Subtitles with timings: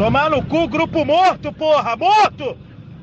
[0.00, 1.94] Tomar no cu, grupo morto, porra!
[1.94, 2.56] Morto!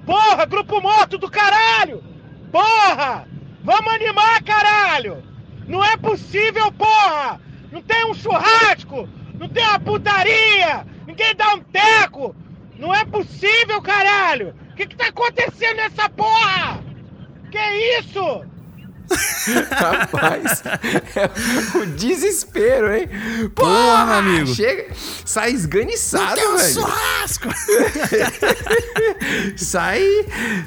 [0.04, 2.04] Porra, grupo morto do caralho!
[2.52, 3.28] Porra!
[3.64, 5.24] Vamos animar, caralho!
[5.68, 7.40] Não é possível, porra!
[7.72, 9.08] Não tem um churrasco!
[9.36, 10.88] Não tem uma putaria!
[11.06, 12.36] Ninguém dá um teco!
[12.80, 14.56] Não é possível, caralho!
[14.72, 16.84] O que, que tá acontecendo nessa porra?
[17.52, 18.44] Que isso?
[19.72, 20.64] Rapaz,
[21.16, 23.10] é o desespero, hein?
[23.56, 24.54] Porra, Porra amigo.
[24.54, 24.88] Chega,
[25.26, 26.54] sai esganiçado, velho.
[26.54, 27.48] Um churrasco.
[29.58, 30.04] sai.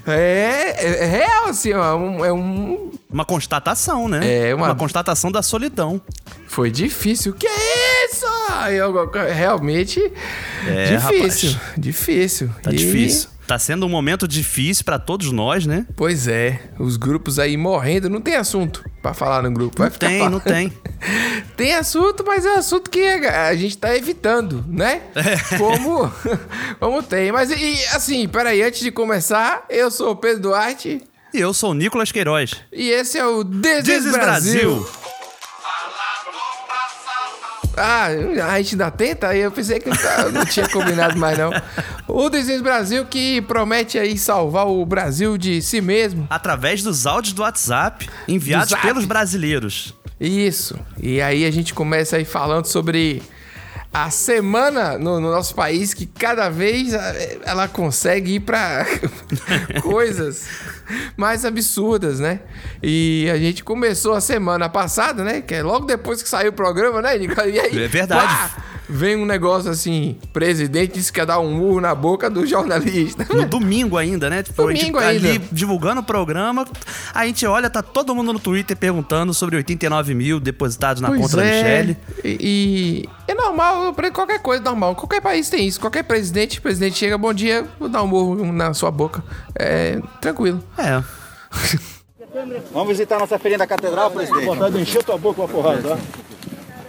[0.07, 2.91] É, é, é real, assim, ó, um, é um.
[3.11, 4.49] Uma constatação, né?
[4.49, 4.67] É uma...
[4.67, 6.01] uma constatação da solidão.
[6.47, 7.35] Foi difícil.
[7.35, 8.27] Que é isso?
[8.71, 10.01] Eu, realmente.
[10.67, 11.51] É, difícil.
[11.53, 11.75] Rapaz.
[11.77, 12.51] Difícil.
[12.63, 12.77] Tá e...
[12.77, 13.29] difícil.
[13.51, 15.85] Tá sendo um momento difícil para todos nós, né?
[15.97, 16.71] Pois é.
[16.79, 18.09] Os grupos aí morrendo.
[18.09, 19.77] Não tem assunto para falar no grupo.
[19.77, 20.33] Vai não tem, falando.
[20.35, 20.73] não tem.
[21.57, 25.03] tem assunto, mas é um assunto que a gente tá evitando, né?
[25.17, 25.59] É.
[25.59, 26.13] Como,
[26.79, 27.33] como tem.
[27.33, 31.03] Mas, e, assim, peraí, antes de começar, eu sou o Pedro Duarte.
[31.35, 32.53] E eu sou o Nicolas Queiroz.
[32.73, 34.13] E esse é o This, Brasil.
[34.13, 34.89] Brasil.
[37.77, 39.29] Ah, a gente ainda tenta?
[39.29, 41.51] Aí eu pensei que eu não tinha combinado mais, não.
[42.09, 46.27] O Desenho Brasil que promete aí salvar o Brasil de si mesmo.
[46.29, 49.95] Através dos áudios do WhatsApp enviados do pelos brasileiros.
[50.21, 50.79] Isso.
[51.01, 53.23] E aí a gente começa aí falando sobre
[53.93, 58.87] a semana no, no, nosso país que cada vez eh, ela consegue ir para
[59.83, 60.47] coisas
[61.17, 62.41] mais absurdas, né?
[62.83, 65.41] E a gente começou a semana passada, né?
[65.41, 67.17] Que é logo depois que saiu o programa, né?
[67.17, 68.27] E aí, é verdade.
[68.27, 72.47] Pá, vem um negócio assim, presidente disse que ia dar um murro na boca do
[72.47, 73.27] jornalista.
[73.33, 74.43] No domingo ainda, né?
[74.43, 75.29] Tipo, domingo a gente ainda.
[75.29, 76.67] ali divulgando o programa,
[77.15, 81.21] a gente olha, tá todo mundo no Twitter perguntando sobre 89 mil depositados na pois
[81.21, 81.47] conta é.
[81.47, 81.97] da Michelle.
[82.25, 84.95] E, e, é normal, qualquer coisa normal.
[84.97, 85.81] Qualquer país tem isso.
[85.81, 89.23] Qualquer presidente, o presidente chega, bom dia, vou dar um murro na sua boca.
[89.55, 90.63] É tranquilo.
[90.77, 91.03] É.
[92.73, 94.45] Vamos visitar a nossa feirinha da catedral, presidente?
[94.45, 95.99] Vontade de encher tua boca uma porrada, tá?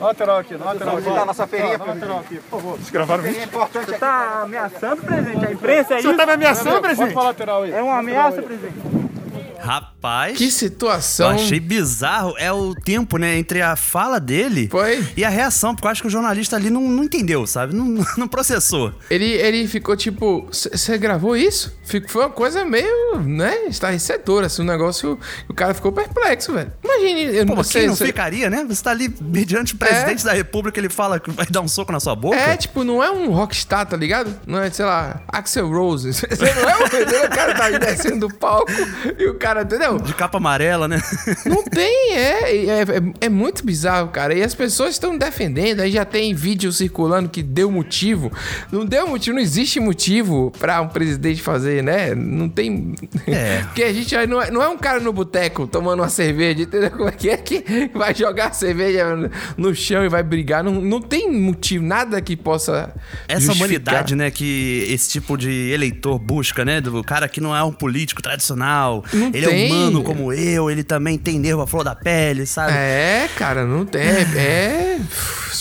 [0.01, 1.09] Lateral aqui, lateral aqui.
[1.09, 2.77] nossa feirinha, lateral aqui, por favor.
[2.77, 3.39] Vocês gravaram isso?
[3.39, 5.45] importante Você tá ameaçando, presidente?
[5.45, 6.09] A imprensa é isso?
[6.09, 6.97] Você tá me ameaçando, presidente?
[6.97, 7.71] Pode falar lateral aí.
[7.71, 9.10] É uma ameaça, presidente.
[9.61, 10.37] Rapaz.
[10.37, 11.29] Que situação.
[11.29, 12.33] Eu achei bizarro.
[12.37, 13.37] É o tempo, né?
[13.37, 15.05] Entre a fala dele Foi.
[15.15, 15.75] e a reação.
[15.75, 17.75] Porque eu acho que o jornalista ali não, não entendeu, sabe?
[17.75, 18.93] Não, não processou.
[19.09, 21.75] Ele, ele ficou tipo: Você gravou isso?
[22.07, 23.65] Foi uma coisa meio, né?
[23.65, 25.19] Estarrecedora, assim, um negócio.
[25.47, 26.71] O cara ficou perplexo, velho.
[26.83, 27.37] Imagine.
[27.37, 27.87] Eu Pô, não sei.
[27.87, 28.65] não ficaria, né?
[28.67, 30.25] Você tá ali mediante o presidente é.
[30.25, 32.37] da república, ele fala que vai dar um soco na sua boca.
[32.37, 34.33] É, tipo, não é um rockstar, tá ligado?
[34.45, 36.13] Não é, sei lá, Axel Rose.
[36.13, 38.71] Você não é o, o cara tá descendo do palco
[39.17, 39.99] e o cara cara, entendeu?
[39.99, 41.01] De capa amarela, né?
[41.45, 42.85] Não tem, é, é, é,
[43.21, 44.33] é muito bizarro, cara.
[44.33, 48.31] E as pessoas estão defendendo, aí já tem vídeo circulando que deu motivo.
[48.71, 52.15] Não deu motivo, não existe motivo pra um presidente fazer, né?
[52.15, 52.95] Não tem.
[53.27, 53.63] É.
[53.71, 56.91] Porque a gente não é, não é um cara no boteco tomando uma cerveja, entendeu?
[56.91, 59.05] Como é que é que vai jogar cerveja
[59.57, 60.63] no chão e vai brigar?
[60.63, 62.93] Não, não tem motivo, nada que possa.
[63.27, 63.55] Essa justificar.
[63.55, 66.79] humanidade, né, que esse tipo de eleitor busca, né?
[66.79, 69.03] Do cara que não é um político tradicional.
[69.13, 69.63] Não ele tem.
[69.63, 72.73] é humano como eu, ele também tem nervo à flor da pele, sabe?
[72.73, 74.01] É, cara, não tem.
[74.01, 74.99] É, é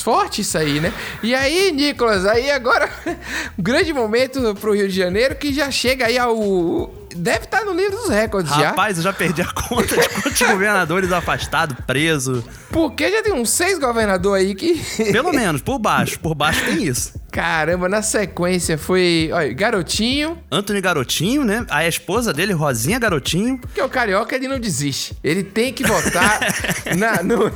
[0.01, 0.93] forte isso aí, né?
[1.23, 2.91] E aí, Nicolas, aí agora,
[3.59, 7.65] um grande momento pro Rio de Janeiro que já chega aí ao deve estar tá
[7.65, 8.71] no livro dos recordes Rapaz, já.
[8.71, 12.44] Rapaz, eu já perdi a conta de quantos governadores afastados, presos.
[12.71, 14.81] Porque já tem uns seis governadores aí que.
[15.12, 16.19] Pelo menos, por baixo.
[16.21, 17.21] Por baixo tem isso.
[17.31, 19.31] Caramba, na sequência foi.
[19.32, 20.38] Olha, Garotinho.
[20.50, 21.65] Antônio Garotinho, né?
[21.69, 23.59] A esposa dele, Rosinha Garotinho.
[23.59, 25.16] Porque o carioca, ele não desiste.
[25.22, 26.41] Ele tem que votar
[26.97, 27.50] na, no,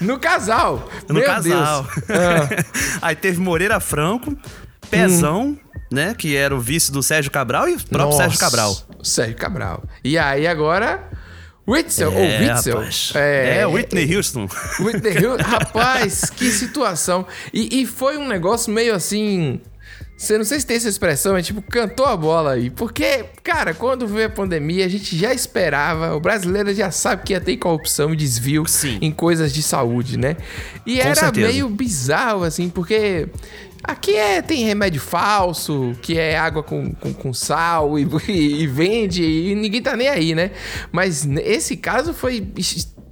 [0.00, 0.88] no casal.
[1.08, 1.86] No Meu casal.
[2.08, 2.64] Ah.
[3.02, 4.36] Aí teve Moreira Franco,
[4.90, 5.48] Pezão.
[5.48, 6.14] Hum né?
[6.16, 8.76] Que era o vice do Sérgio Cabral e o próprio Nossa, Sérgio Cabral.
[9.02, 9.84] Sérgio Cabral.
[10.02, 11.10] E aí agora.
[11.68, 12.82] Witzel, é, ou Witzel.
[13.14, 14.48] É, é, Whitney Houston.
[14.78, 15.42] Whitney Houston.
[15.42, 17.26] rapaz, que situação.
[17.52, 19.60] E, e foi um negócio meio assim.
[20.16, 22.70] Você não sei se tem essa expressão, é tipo, cantou a bola aí.
[22.70, 27.34] Porque, cara, quando veio a pandemia, a gente já esperava, o brasileiro já sabe que
[27.34, 28.98] ia ter corrupção e desvio Sim.
[29.02, 30.36] em coisas de saúde, né?
[30.86, 31.46] E Com era certeza.
[31.48, 33.28] meio bizarro, assim, porque
[33.82, 38.66] Aqui é, tem remédio falso, que é água com, com, com sal e, e, e,
[38.66, 40.50] vende e ninguém tá nem aí, né?
[40.90, 42.46] Mas esse caso foi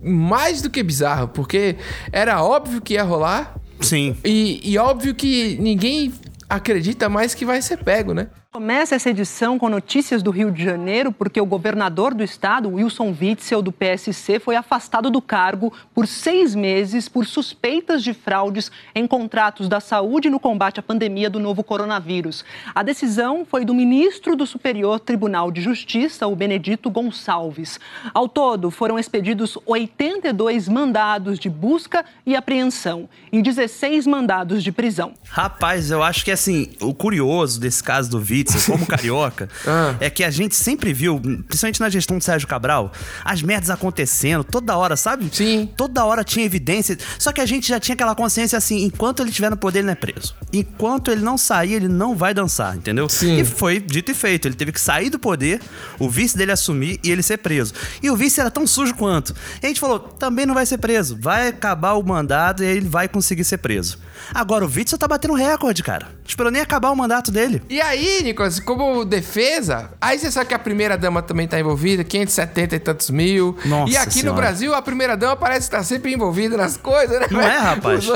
[0.03, 1.77] mais do que bizarro, porque
[2.13, 3.57] era óbvio que ia rolar.
[3.81, 4.17] Sim.
[4.25, 6.13] E, e óbvio que ninguém
[6.49, 8.29] acredita mais que vai ser pego, né?
[8.55, 13.13] Começa essa edição com notícias do Rio de Janeiro, porque o governador do estado, Wilson
[13.21, 19.09] Witzel, do PSC, foi afastado do cargo por seis meses por suspeitas de fraudes em
[19.09, 22.45] contratos da saúde no combate à pandemia do novo coronavírus.
[22.73, 27.81] A decisão foi do ministro do Superior Tribunal de Justiça, o Benedito Gonçalves.
[28.15, 35.13] Ao todo, foram expedidos 82 mandados de busca e apreensão e 16 mandados de prisão.
[35.25, 39.95] Rapaz, eu acho que assim, o curioso desse caso do Witzel como carioca, ah.
[40.01, 42.93] é que a gente sempre viu, principalmente na gestão do Sérgio Cabral,
[43.25, 45.29] as merdas acontecendo toda hora, sabe?
[45.33, 45.69] Sim.
[45.77, 46.97] Toda hora tinha evidência.
[47.19, 49.87] Só que a gente já tinha aquela consciência assim: enquanto ele estiver no poder, ele
[49.87, 50.35] não é preso.
[50.53, 53.09] Enquanto ele não sair, ele não vai dançar, entendeu?
[53.09, 53.39] Sim.
[53.39, 54.49] E foi dito e feito.
[54.49, 55.61] Ele teve que sair do poder,
[55.99, 57.75] o vice dele assumir e ele ser preso.
[58.03, 59.35] E o vice era tão sujo quanto.
[59.63, 61.17] E a gente falou: também não vai ser preso.
[61.21, 63.99] Vai acabar o mandato e ele vai conseguir ser preso.
[64.33, 66.09] Agora o Witzel tá batendo recorde, cara.
[66.27, 67.63] Esperou nem acabar o mandato dele.
[67.69, 72.03] E aí, Nicolas, como defesa, aí você sabe que a primeira dama também tá envolvida,
[72.03, 73.57] 570 e tantos mil.
[73.67, 74.31] Nossa e aqui senhora.
[74.31, 77.27] no Brasil, a primeira dama parece estar sempre envolvida nas coisas, né?
[77.31, 78.07] Não é, rapaz?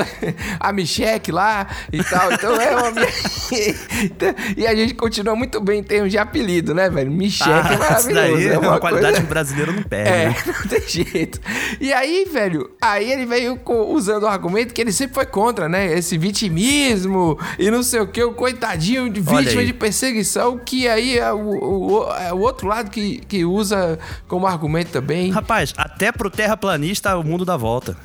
[0.59, 2.31] A Micheque lá e tal.
[2.33, 2.91] Então é uma.
[4.57, 7.11] e a gente continua muito bem em termos de apelido, né, velho?
[7.11, 8.13] Micheque Ah, é maravilhoso.
[8.33, 10.09] daí é uma qualidade coisa- que o brasileiro não perde.
[10.09, 10.35] é, né?
[10.47, 11.39] não tem jeito.
[11.79, 13.59] E aí, velho, aí ele veio
[13.89, 15.93] usando o argumento que ele sempre foi contra, né?
[15.93, 21.17] Esse vitimismo e não sei o que, o coitadinho de vítima de perseguição, que aí
[21.17, 23.97] é o, o- é o outro lado que, que usa
[24.27, 25.29] como argumento também.
[25.31, 27.95] Rapaz, até pro terraplanista o mundo dá volta.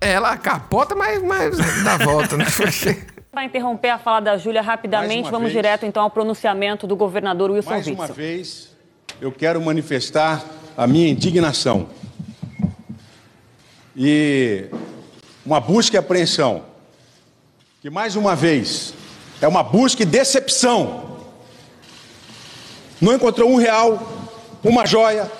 [0.00, 2.44] Ela capota, mas, mas dá volta, né?
[2.56, 3.02] Porque-
[3.32, 5.54] Para interromper a fala da Júlia Mais rapidamente, uma vamos vez.
[5.56, 8.14] direto então ao pronunciamento do governador Wilson Mais uma Witzel.
[8.14, 8.76] vez,
[9.20, 10.44] eu quero manifestar
[10.76, 11.88] a minha indignação.
[13.96, 14.66] E
[15.44, 16.62] uma busca e apreensão,
[17.80, 18.94] que mais uma vez
[19.40, 21.18] é uma busca e decepção.
[23.00, 24.28] Não encontrou um real,
[24.62, 25.30] uma joia,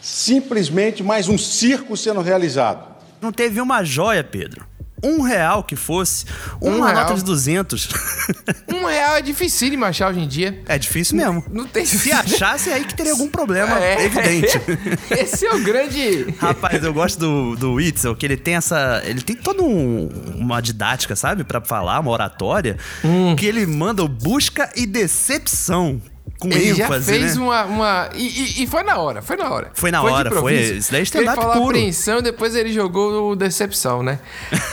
[0.00, 2.86] simplesmente mais um circo sendo realizado.
[3.20, 4.69] Não teve uma joia, Pedro.
[5.02, 6.24] Um real que fosse,
[6.60, 7.02] Um uma real.
[7.02, 7.88] nota de 200.
[8.72, 10.62] um real é dificílimo achar hoje em dia.
[10.66, 11.44] é difícil mesmo.
[11.50, 14.04] Não tem Se achasse, é aí que teria algum problema É.
[14.04, 14.60] evidente.
[15.10, 16.34] Esse é o grande.
[16.38, 19.02] Rapaz, eu gosto do, do Witzel, que ele tem essa.
[19.04, 21.44] Ele tem toda um- uma didática, sabe?
[21.44, 23.34] Pra falar, uma oratória, Hum.
[23.36, 26.00] que ele manda o busca e decepção.
[26.40, 27.42] Com Ele já ênfase, fez né?
[27.42, 27.64] uma.
[27.66, 29.70] uma e, e- e foi na hora, foi na hora.
[29.74, 30.54] Foi na de hora, foi.
[30.54, 31.66] Isso daí é Ele stand-up falou puro.
[31.76, 34.18] apreensão e depois ele jogou o decepção, né?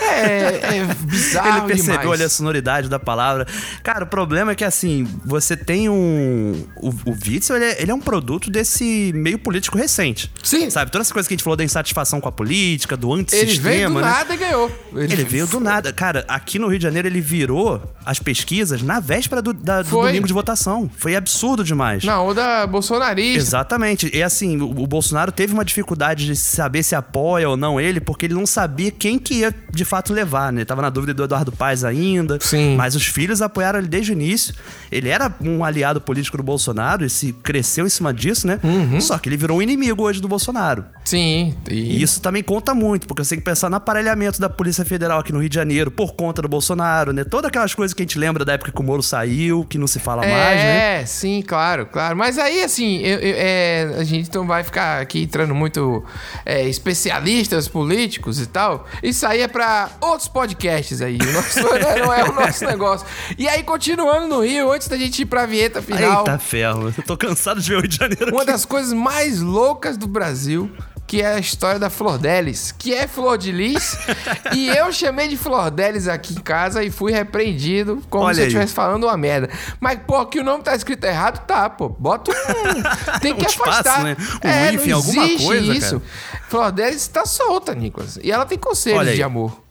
[0.01, 2.11] É, é bizarro Ele percebeu demais.
[2.13, 3.45] ali a sonoridade da palavra.
[3.83, 6.65] Cara, o problema é que, assim, você tem um.
[6.77, 10.31] O, o Witzel, ele é, ele é um produto desse meio político recente.
[10.41, 10.69] Sim.
[10.69, 10.89] Sabe?
[10.91, 13.69] Toda essa coisa que a gente falou da insatisfação com a política, do Ele antissistema.
[13.69, 14.01] veio do né?
[14.01, 14.71] nada e ganhou.
[14.95, 15.91] Ele veio do nada.
[15.91, 19.89] Cara, aqui no Rio de Janeiro ele virou as pesquisas na véspera do, da- do
[19.89, 20.89] domingo de votação.
[20.97, 22.03] Foi absurdo demais.
[22.03, 23.37] Na onda bolsonarista.
[23.39, 24.09] Exatamente.
[24.13, 27.99] E assim, o, o Bolsonaro teve uma dificuldade de saber se apoia ou não ele,
[27.99, 30.59] porque ele não sabia quem que ia de fato levar, né?
[30.61, 32.37] Ele tava na dúvida do Eduardo Paes ainda.
[32.41, 32.75] Sim.
[32.75, 34.53] Mas os filhos apoiaram ele desde o início.
[34.91, 38.59] Ele era um aliado político do Bolsonaro e se cresceu em cima disso, né?
[38.63, 39.01] Uhum.
[39.01, 40.85] Só que ele virou um inimigo hoje do Bolsonaro.
[41.03, 41.55] Sim.
[41.69, 44.85] E E isso também conta muito, porque você tem que pensar no aparelhamento da Polícia
[44.85, 47.23] Federal aqui no Rio de Janeiro por conta do Bolsonaro, né?
[47.23, 49.87] Todas aquelas coisas que a gente lembra da época que o Moro saiu, que não
[49.87, 51.01] se fala mais, né?
[51.01, 52.15] É, sim, claro, claro.
[52.15, 56.03] Mas aí, assim, eu- eu- é, a gente não vai ficar aqui entrando muito
[56.45, 58.87] é, especialistas políticos e tal.
[59.01, 61.17] Isso aí é pra outros podcasts aí.
[61.21, 61.59] O nosso,
[61.99, 63.05] não é o nosso negócio.
[63.37, 66.19] E aí, continuando no Rio, antes da gente ir pra vinheta final.
[66.19, 68.51] Eita ferro, eu tô cansado de ver o Rio de Janeiro Uma aqui.
[68.51, 70.71] das coisas mais loucas do Brasil,
[71.07, 73.97] que é a história da Flor Delis, que é Flor de Lis.
[74.53, 78.41] e eu chamei de Flor Delis aqui em casa e fui repreendido como Olha se
[78.41, 79.49] eu estivesse falando uma merda.
[79.79, 81.87] Mas, pô, que o nome tá escrito errado, tá, pô.
[81.87, 82.83] Bota um.
[83.19, 84.03] Tem que Um espaço, afastar.
[84.03, 84.17] né?
[84.43, 86.01] Um é, não alguma existe coisa, isso.
[86.49, 88.19] Flor Delis tá solta, Nicolas.
[88.21, 89.61] E ela tem conselhos de amor.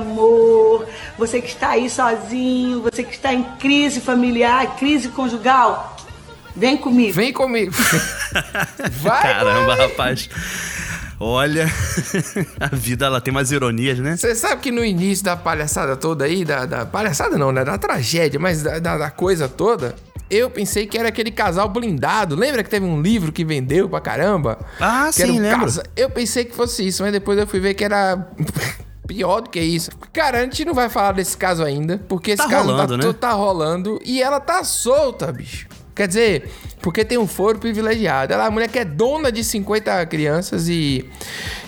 [0.00, 0.86] Amor,
[1.18, 5.94] você que está aí sozinho, você que está em crise familiar, crise conjugal,
[6.60, 7.12] vem comigo.
[7.14, 7.72] Vem comigo.
[9.02, 9.88] Vai, Caramba, vai.
[9.88, 10.28] rapaz.
[11.18, 11.66] Olha,
[12.58, 14.16] a vida ela tem umas ironias, né?
[14.16, 17.62] Você sabe que no início da palhaçada toda aí, da, da palhaçada não, né?
[17.64, 19.94] Da tragédia, mas da, da- da coisa toda,
[20.30, 22.34] eu pensei que era aquele casal blindado.
[22.36, 24.58] Lembra que teve um livro que vendeu pra caramba?
[24.80, 25.60] Ah, Que sim, um lembro.
[25.60, 28.26] casa- Eu pensei que fosse isso, mas depois eu fui ver que era
[29.06, 29.90] pior do que isso.
[30.14, 33.06] Cara, a gente não vai falar desse caso ainda, porque esse Tá caso rolando, tá,
[33.08, 33.12] né?
[33.12, 35.66] tá rolando e ela tá solta, bicho.
[35.94, 38.32] Quer dizer, porque tem um foro privilegiado.
[38.32, 41.04] Ela é uma mulher que é dona de 50 crianças e,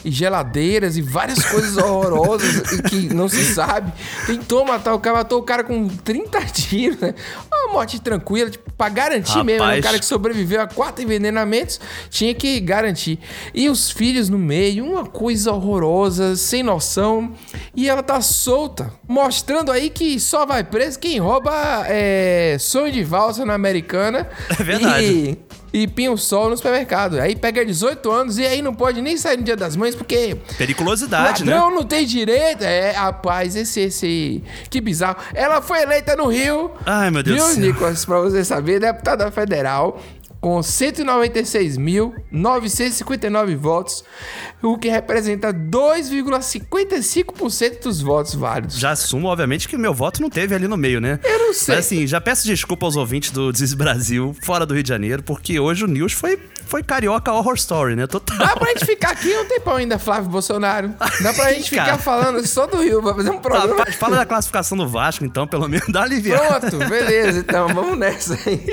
[0.05, 3.93] e geladeiras e várias coisas horrorosas que não se sabe.
[4.26, 7.14] Tentou matar o cara, matou o cara com 30 tiros, né?
[7.52, 9.47] Uma morte tranquila, tipo, pra garantir Rapaz.
[9.47, 9.67] mesmo.
[9.67, 9.79] né?
[9.79, 13.19] O cara que sobreviveu a quatro envenenamentos tinha que garantir.
[13.55, 17.33] E os filhos no meio, uma coisa horrorosa, sem noção.
[17.75, 21.52] E ela tá solta, mostrando aí que só vai preso quem rouba
[21.87, 24.12] é, sonho de valsa na americana.
[24.49, 25.38] É verdade.
[25.73, 27.19] E, e pinha o sol no supermercado.
[27.19, 30.37] Aí pega 18 anos e aí não pode nem sair no dia das mães porque
[30.59, 31.54] Periculosidade, né?
[31.54, 32.62] Ladrão não tem direito.
[32.62, 34.42] É, rapaz, esse, esse.
[34.69, 35.16] Que bizarro.
[35.35, 36.71] Ela foi eleita no Rio.
[36.85, 37.62] Ai, meu Deus Viu, do céu.
[37.62, 38.04] Nicolas?
[38.04, 40.00] Pra você saber, deputada federal.
[40.43, 44.05] Com 196.959 votos,
[44.61, 48.77] o que representa 2,55% dos votos válidos.
[48.77, 51.21] Já assumo, obviamente, que meu voto não teve ali no meio, né?
[51.23, 51.77] Eu não sei.
[51.77, 55.23] Mas assim, já peço desculpa aos ouvintes do Diz Brasil, fora do Rio de Janeiro,
[55.23, 58.09] porque hoje o News foi, foi carioca horror story, né?
[58.09, 58.37] Total.
[58.37, 60.93] Dá pra gente ficar aqui um tempão ainda, Flávio Bolsonaro.
[61.23, 63.77] Dá pra gente ficar falando só do Rio, pra fazer um programa.
[63.77, 66.69] Rapaz, fala da classificação do Vasco, então, pelo menos dá uma aliviada.
[66.69, 68.61] Pronto, beleza, então vamos nessa aí.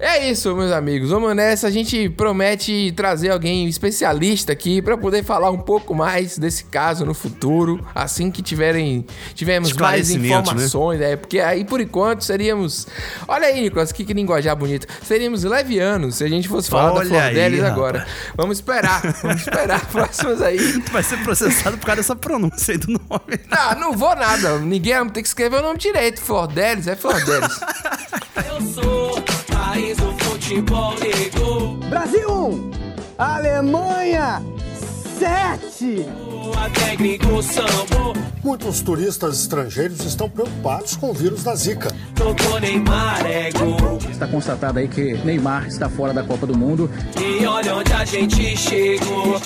[0.00, 1.10] É isso, meus amigos.
[1.10, 1.66] Vamos nessa.
[1.66, 7.06] A gente promete trazer alguém especialista aqui pra poder falar um pouco mais desse caso
[7.06, 10.26] no futuro, assim que tiverem tivermos mais né?
[10.26, 11.16] informações, né?
[11.16, 12.86] Porque aí por enquanto seríamos.
[13.26, 14.86] Olha aí, Nicolas, que, que linguajar bonito.
[15.02, 17.64] Seríamos levianos se a gente fosse falar Olha da Flor rapaz.
[17.64, 18.06] agora.
[18.36, 20.80] Vamos esperar, vamos esperar próximos aí.
[20.82, 23.40] Tu vai ser processado por causa dessa pronúncia aí do nome.
[23.48, 24.58] Não, não vou nada.
[24.58, 26.20] Ninguém vai ter que escrever o nome direito.
[26.20, 27.60] Flor Delis é Flor Delis.
[28.48, 29.22] Eu sou
[29.68, 31.72] país do futebol negro.
[31.90, 32.70] Brasil 1,
[33.18, 34.42] Alemanha
[35.18, 36.06] 7.
[36.64, 38.14] Até gringo sambo.
[38.42, 41.94] Muitos turistas estrangeiros estão preocupados com o vírus da Zika.
[43.26, 43.50] É.
[44.10, 46.90] Está constatado aí que Neymar está fora da Copa do Mundo.
[47.20, 49.38] E olha onde a gente chegou.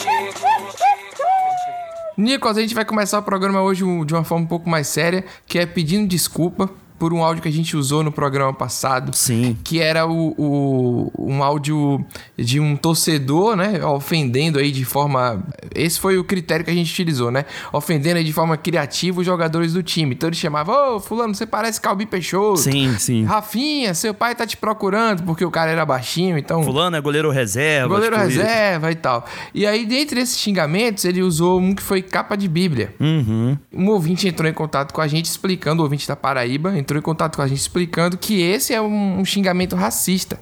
[2.17, 5.25] Nicolas, a gente vai começar o programa hoje de uma forma um pouco mais séria,
[5.49, 6.71] que é pedindo desculpa
[7.03, 9.13] por um áudio que a gente usou no programa passado.
[9.13, 9.57] Sim.
[9.65, 12.05] Que era o, o- um áudio
[12.39, 13.85] de um torcedor, né?
[13.85, 15.43] Ofendendo aí de forma.
[15.75, 17.45] Esse foi o critério que a gente utilizou, né?
[17.73, 20.15] Ofendendo aí de forma criativa os jogadores do time.
[20.15, 22.59] Então ele chamava, ô, Fulano, você parece Calbi Peixoto.
[22.61, 23.25] Sim, sim.
[23.25, 26.63] Rafinha, seu pai tá te procurando, porque o cara era baixinho, então.
[26.63, 27.89] Fulano é goleiro reserva.
[27.89, 29.25] Goleiro tipo, reserva e tal.
[29.53, 32.95] E aí, dentre esses xingamentos, ele usou um que foi capa de Bíblia.
[33.01, 33.59] Uhum.
[33.75, 37.03] Um ouvinte entrou em contato com a gente explicando, o ouvinte da Paraíba entrou em
[37.03, 40.39] contato com a gente explicando que esse é um, um xingamento racista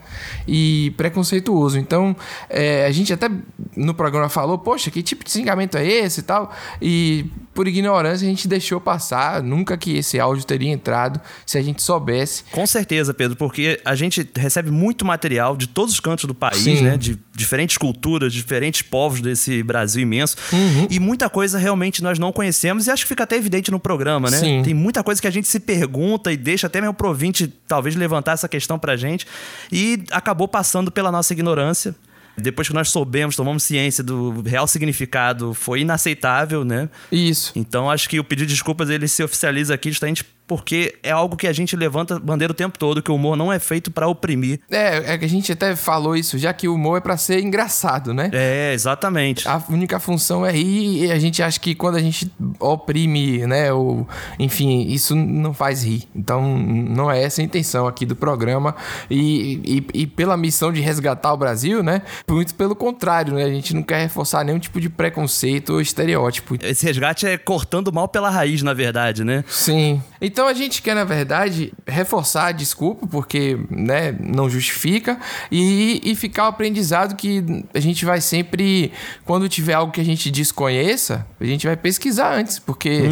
[0.47, 1.79] e preconceituoso.
[1.79, 2.17] Então,
[2.49, 3.31] é, a gente até
[3.77, 6.53] no programa falou, poxa, que tipo de xingamento é esse e tal?
[6.81, 11.63] E por ignorância a gente deixou passar, nunca que esse áudio teria entrado se a
[11.63, 12.45] gente soubesse.
[12.51, 16.63] Com certeza, Pedro, porque a gente recebe muito material de todos os cantos do país,
[16.63, 16.83] Sim.
[16.83, 16.97] né?
[16.97, 20.37] De diferentes culturas, diferentes povos desse Brasil imenso.
[20.53, 20.87] Uhum.
[20.91, 24.31] E muita coisa realmente nós não conhecemos e acho que fica até evidente no programa,
[24.31, 24.39] né?
[24.39, 24.63] Sim.
[24.63, 27.97] Tem muita coisa que a gente se pergunta e deixa até mesmo pro ouvinte talvez
[27.97, 29.27] levantar essa questão pra gente
[29.73, 31.95] e acabou passando pela nossa ignorância.
[32.37, 36.89] Depois que nós soubemos, tomamos ciência do real significado, foi inaceitável, né?
[37.11, 37.53] Isso.
[37.55, 41.37] Então acho que o pedido de desculpas ele se oficializa aqui justamente porque é algo
[41.37, 44.09] que a gente levanta bandeira o tempo todo, que o humor não é feito pra
[44.09, 44.59] oprimir.
[44.69, 47.39] É, é que a gente até falou isso, já que o humor é pra ser
[47.39, 48.29] engraçado, né?
[48.33, 49.47] É, exatamente.
[49.47, 52.29] A única função é rir e a gente acha que quando a gente
[52.59, 54.09] oprime, né, ou
[54.41, 56.09] enfim, isso não faz rir.
[56.17, 58.75] Então, não é essa a intenção aqui do programa
[59.09, 63.51] e, e, e pela missão de resgatar o Brasil, né, muito pelo contrário, né, a
[63.51, 66.57] gente não quer reforçar nenhum tipo de preconceito ou estereótipo.
[66.61, 69.45] Esse resgate é cortando mal pela raiz, na verdade, né?
[69.47, 70.03] Sim.
[70.21, 75.19] Então a gente quer, na verdade, reforçar a desculpa, porque né, não justifica,
[75.51, 77.45] e, e ficar o aprendizado que
[77.75, 78.93] a gente vai sempre,
[79.25, 83.03] quando tiver algo que a gente desconheça, a gente vai pesquisar antes, porque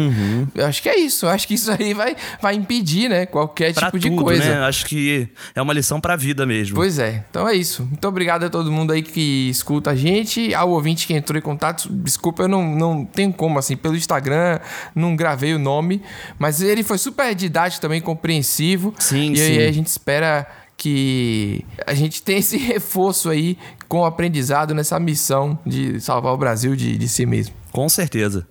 [0.55, 1.25] eu acho que é isso.
[1.25, 4.43] Eu acho que isso aí vai, vai impedir, né, qualquer Pra tipo de tudo, coisa.
[4.43, 4.65] né?
[4.65, 6.75] Acho que é uma lição pra vida mesmo.
[6.75, 7.83] Pois é, então é isso.
[7.83, 11.41] Muito obrigado a todo mundo aí que escuta a gente, ao ouvinte que entrou em
[11.41, 11.89] contato.
[11.91, 14.59] Desculpa, eu não, não tenho como, assim, pelo Instagram,
[14.95, 16.01] não gravei o nome,
[16.37, 18.93] mas ele foi super didático também, compreensivo.
[18.99, 19.43] Sim, e sim.
[19.43, 20.47] aí a gente espera
[20.77, 23.57] que a gente tenha esse reforço aí
[23.87, 27.53] com o aprendizado nessa missão de salvar o Brasil de, de si mesmo.
[27.71, 28.47] Com certeza.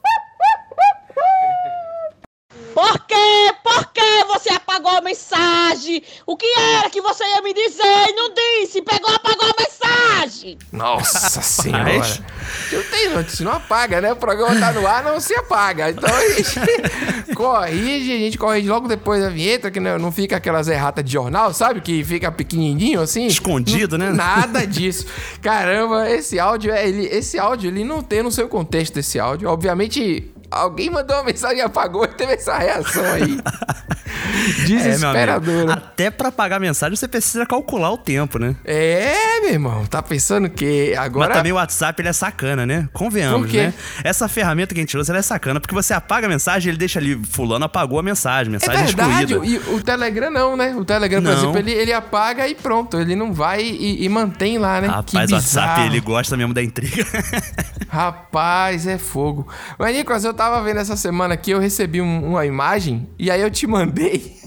[2.74, 3.54] Por quê?
[3.64, 6.00] Por que você apagou a mensagem?
[6.24, 8.82] O que era que você ia me dizer e não disse?
[8.82, 10.58] Pegou, apagou a mensagem.
[10.70, 12.24] Nossa senhora.
[12.72, 14.12] Eu tenho notícia, não apaga, né?
[14.12, 15.90] O programa tá no ar, não se apaga.
[15.90, 16.60] Então a gente
[17.34, 21.12] corrige, a gente corrige logo depois da vinheta, que não não fica aquelas erratas de
[21.12, 21.80] jornal, sabe?
[21.80, 23.26] Que fica pequenininho assim.
[23.26, 24.10] Escondido, né?
[24.10, 25.06] Nada disso.
[25.42, 29.48] Caramba, esse áudio, é, ele, esse áudio, ele não tem no seu contexto esse áudio.
[29.48, 33.38] Obviamente, alguém mandou uma mensagem e apagou e teve essa reação aí.
[34.08, 34.66] É, meu amigo.
[34.66, 35.72] Desesperadora.
[35.74, 38.56] Até pra pagar mensagem você precisa calcular o tempo, né?
[38.64, 41.28] É, meu irmão, tá pensando que agora.
[41.28, 42.88] Mas também o WhatsApp ele é sacana, né?
[42.92, 43.62] Convenhamos, Por quê?
[43.64, 43.74] né?
[44.02, 46.78] Essa ferramenta que a gente usa ela é sacana, porque você apaga a mensagem ele
[46.78, 49.64] deixa ali, fulano apagou a mensagem, É mensagem verdade, excluída.
[49.70, 50.74] e o Telegram não, né?
[50.74, 51.38] O Telegram, por Não.
[51.38, 54.88] exemplo, ele, ele apaga e pronto, ele não vai e, e mantém lá, né?
[54.88, 57.04] Rapaz, o WhatsApp ele gosta mesmo da intriga.
[57.88, 59.46] Rapaz, é fogo.
[59.78, 63.40] Mas, Nicolas, eu tava vendo essa semana aqui, eu recebi um- uma imagem e aí
[63.42, 64.37] eu te mandei.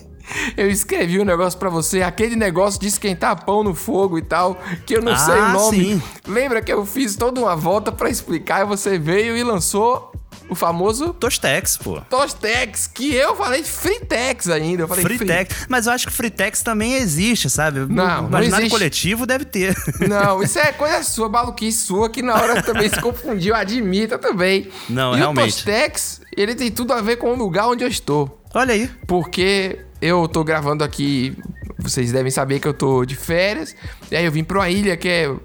[0.57, 4.59] Eu escrevi um negócio pra você, aquele negócio de esquentar pão no fogo e tal,
[4.85, 5.77] que eu não Ah, sei o nome.
[5.77, 6.03] sim.
[6.27, 10.11] Lembra que eu fiz toda uma volta pra explicar e você veio e lançou
[10.49, 12.01] o famoso Tostex, pô.
[12.09, 14.83] Tostex, que eu falei Fritex ainda.
[14.83, 15.65] Eu falei Fritex.
[15.69, 17.79] Mas eu acho que Fritex também existe, sabe?
[17.79, 18.69] Não, não imaginário existe.
[18.69, 19.73] coletivo deve ter.
[20.09, 24.67] Não, isso é coisa sua, maluquice sua, que na hora também se confundiu, admita também.
[24.89, 25.45] Não, e realmente.
[25.51, 28.41] o Tostex, ele tem tudo a ver com o lugar onde eu estou.
[28.53, 28.89] Olha aí.
[29.07, 31.37] Porque eu tô gravando aqui,
[31.77, 33.75] vocês devem saber que eu tô de férias,
[34.09, 35.35] e aí eu vim pra uma ilha que é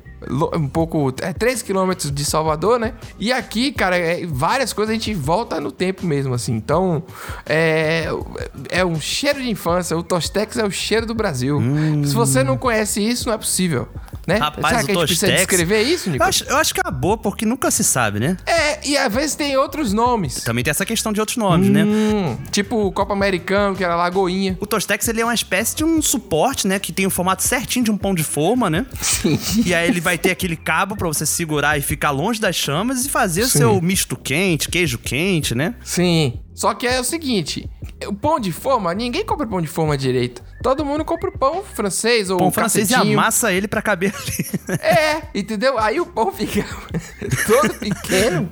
[0.54, 2.94] um pouco, é 13 quilômetros de Salvador, né?
[3.18, 6.54] E aqui, cara, é, várias coisas a gente volta no tempo mesmo, assim.
[6.54, 7.02] Então,
[7.44, 8.06] é,
[8.70, 9.96] é um cheiro de infância.
[9.96, 11.60] O Tostex é o cheiro do Brasil.
[12.04, 13.88] Se você não conhece isso, não é possível,
[14.26, 14.36] né?
[14.36, 16.24] Rapaz, Será o que a gente precisa Tostex- descrever isso, Eu Nico?
[16.24, 18.36] acho, eu acho que é uma boa, porque nunca se sabe, né?
[18.46, 20.42] É, e às vezes tem outros nomes.
[20.42, 21.84] Também tem essa questão de outros nomes, né?
[21.84, 24.56] Hum, tipo o Copa Americano, que era Lagoinha.
[24.60, 26.78] O Tostex ele é uma espécie de um suporte, né?
[26.78, 28.84] Que tem o formato certinho de um pão de forma, né?
[29.00, 29.38] Sim.
[29.64, 33.04] E aí ele vai ter aquele cabo pra você segurar e ficar longe das chamas
[33.04, 33.58] e fazer o Sim.
[33.58, 35.74] seu misto quente, queijo quente, né?
[35.84, 36.40] Sim.
[36.56, 37.68] Só que é o seguinte,
[38.08, 40.42] o pão de forma, ninguém compra pão de forma direito.
[40.62, 43.18] Todo mundo compra o pão francês ou Pão francês e cacetinho.
[43.18, 44.46] amassa ele pra caber ali.
[44.82, 45.78] É, entendeu?
[45.78, 46.64] Aí o pão fica
[47.46, 48.50] todo pequeno,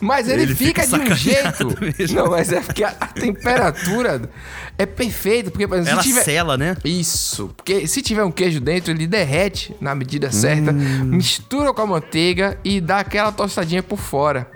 [0.00, 1.80] mas ele, Ele fica, fica de um jeito.
[1.80, 2.16] mesmo.
[2.16, 4.28] Não, mas é porque a, a temperatura
[4.76, 6.76] é perfeita, porque por exemplo, Ela se tiver sela, né?
[6.84, 11.04] Isso, porque se tiver um queijo dentro, ele derrete na medida certa, Hum.
[11.04, 14.50] mistura com a manteiga e dá aquela tostadinha por fora,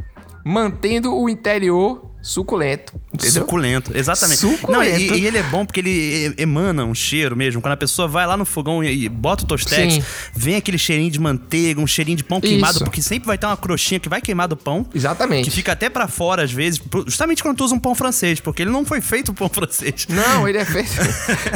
[0.44, 3.42] mantendo o interior suculento, entendeu?
[3.42, 4.38] Suculento, exatamente.
[4.40, 4.70] Suculento.
[4.72, 7.60] Não, e, e ele é bom porque ele emana um cheiro mesmo.
[7.62, 10.02] Quando a pessoa vai lá no fogão e, bota o tostex, Sim.
[10.34, 12.84] vem aquele cheirinho de manteiga, um cheirinho de pão queimado, Isso.
[12.84, 14.86] porque sempre vai ter uma crostinha que vai queimar do pão.
[14.94, 15.48] Exatamente.
[15.48, 18.62] Que fica até pra fora às vezes, justamente quando tu usa um pão francês, porque
[18.62, 20.06] ele não foi feito pão francês.
[20.08, 20.90] Não, ele é feito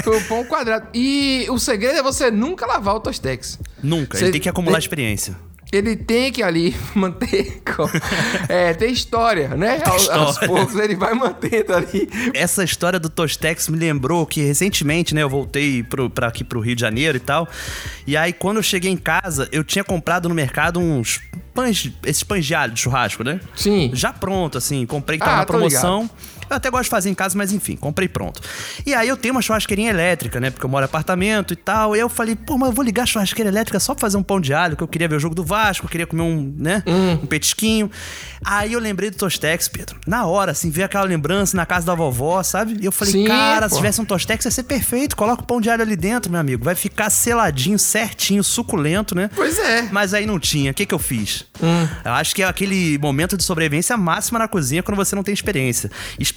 [0.05, 0.87] com o pão quadrado.
[0.95, 3.59] E o segredo é você nunca lavar o tostex.
[3.83, 5.37] Nunca, Cê- ele tem que acumular tem- experiência.
[5.73, 7.63] Ele tem que ali manter.
[8.49, 9.81] é, tem história, né?
[9.87, 10.49] Aos, aos história.
[10.49, 12.09] poucos ele vai mantendo ali.
[12.35, 16.61] Essa história do Tostex me lembrou que recentemente, né, eu voltei pro, pra aqui pro
[16.61, 17.49] Rio de Janeiro e tal.
[18.07, 21.21] E aí, quando eu cheguei em casa, eu tinha comprado no mercado uns
[21.55, 23.41] pães, esses pães de alho de churrasco, né?
[23.57, 23.91] Sim.
[23.95, 26.11] Já pronto, assim, comprei que tava Ah, na promoção.
[26.53, 28.41] Eu até gosto de fazer em casa, mas enfim, comprei pronto.
[28.85, 30.51] E aí eu tenho uma churrasqueirinha elétrica, né?
[30.51, 31.97] Porque eu moro em apartamento e tal.
[31.97, 34.23] E eu falei, pô, mas eu vou ligar a churrasqueira elétrica só pra fazer um
[34.23, 36.55] pão de alho, que eu queria ver o jogo do Vasco, eu queria comer um,
[36.57, 36.83] né?
[36.87, 37.91] Um petisquinho.
[38.45, 39.99] Aí eu lembrei do Tostex, Pedro.
[40.07, 42.77] Na hora, assim, veio aquela lembrança na casa da vovó, sabe?
[42.81, 43.75] E eu falei, Sim, cara, pô.
[43.75, 45.17] se tivesse um Tostex ia ser perfeito.
[45.17, 46.65] Coloca o pão de alho ali dentro, meu amigo.
[46.65, 49.31] Vai ficar seladinho, certinho, suculento, né?
[49.35, 49.88] Pois é.
[49.93, 50.73] Mas aí não tinha.
[50.73, 51.45] O que, que eu fiz?
[51.62, 51.88] Hum.
[52.05, 55.33] Eu acho que é aquele momento de sobrevivência máxima na cozinha quando você não tem
[55.33, 55.91] experiência.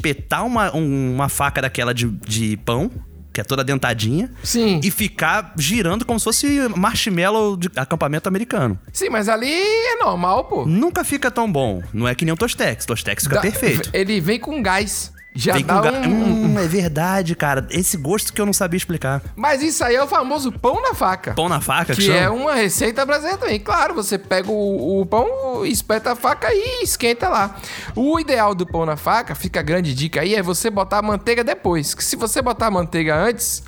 [0.09, 2.91] Espetar uma, um- uma faca daquela de, de pão,
[3.33, 4.79] que é toda dentadinha, Sim.
[4.83, 8.79] e ficar girando como se fosse marshmallow de acampamento americano.
[8.93, 10.65] Sim, mas ali é normal, pô.
[10.65, 11.83] Nunca fica tão bom.
[11.93, 12.85] Não é que nem o Tostex.
[12.85, 13.89] Tostex fica Dá- perfeito.
[13.93, 15.11] Ele vem com gás.
[15.37, 16.53] Já Vem dá um...
[16.53, 17.67] Hum, é verdade, cara.
[17.69, 19.21] Esse gosto que eu não sabia explicar.
[19.35, 21.33] Mas isso aí é o famoso pão na faca.
[21.33, 23.59] Pão na faca, que Que é uma receita brasileira também.
[23.59, 27.57] Claro, você pega o, o pão, espeta a faca e esquenta lá.
[27.93, 31.01] O ideal do pão na faca, fica a grande dica aí, é você botar a
[31.01, 31.93] manteiga depois.
[31.93, 33.61] Que se você botar a manteiga antes,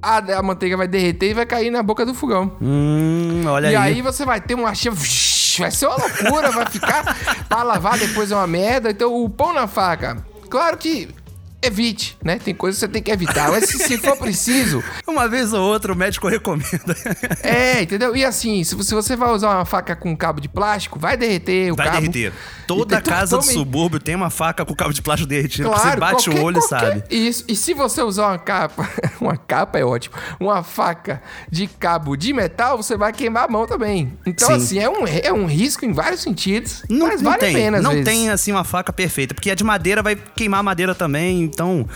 [0.00, 2.56] a, a manteiga vai derreter e vai cair na boca do fogão.
[2.62, 3.94] Hum, olha e aí.
[3.94, 4.02] aí.
[4.02, 4.94] você vai ter uma cheia.
[5.58, 7.16] Vai ser uma loucura, vai ficar.
[7.48, 8.92] pra lavar depois é uma merda.
[8.92, 10.29] Então, o pão na faca.
[10.50, 11.08] Claro que
[11.62, 12.38] evite, né?
[12.38, 13.50] Tem coisas que você tem que evitar.
[13.50, 16.96] Mas se, se for preciso, Uma vez ou outra o médico recomenda.
[17.42, 18.14] é, entendeu?
[18.16, 21.16] E assim, se você, se você vai usar uma faca com cabo de plástico, vai
[21.16, 22.00] derreter o Vai cabo.
[22.00, 22.32] derreter.
[22.66, 25.68] Toda Então, casa do tome- subúrbio tem uma faca com cabo de plástico derretido.
[25.68, 27.02] Claro, você bate qualquer- o olho e sabe.
[27.10, 27.44] Isso.
[27.48, 28.88] E se você usar uma capa,
[29.20, 31.20] uma capa é ótimo, uma faca
[31.50, 34.16] de cabo de metal, você vai queimar a mão também.
[34.24, 34.54] Então, Sim.
[34.54, 37.58] assim, é um, é um risco em vários sentidos, Não, mas não vale tem, a
[37.58, 38.04] pena não vezes.
[38.04, 41.86] tem assim uma faca perfeita, porque a de madeira vai queimar a madeira também, então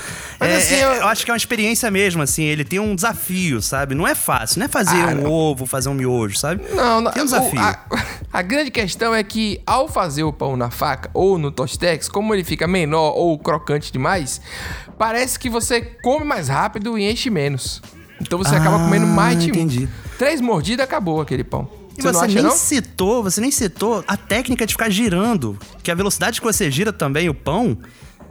[0.40, 1.06] é- assim, é- eu- eu...
[1.08, 3.94] acho que é uma experiência mesmo, assim, ele tem um desafio, sabe?
[3.94, 5.30] Não é fácil, não é fazer Ah, um não.
[5.30, 6.62] ovo, fazer um miojo, sabe?
[6.74, 7.10] Não, não.
[7.10, 7.58] Tem um o- desafio.
[7.60, 7.78] a,
[8.32, 12.34] a grande questão é que ao fazer o pão na faca ou no Tostex, como
[12.34, 14.40] ele fica menor ou crocante demais,
[14.98, 17.82] parece que você come mais rápido e enche menos.
[18.20, 19.88] Então você acaba Ah, comendo mais de entendi.
[20.18, 21.68] três mordidas acabou aquele pão.
[21.96, 22.50] E você você, acha nem não?
[22.56, 26.92] citou, você nem citou a técnica de ficar girando, que a velocidade que você gira
[26.92, 27.78] também o pão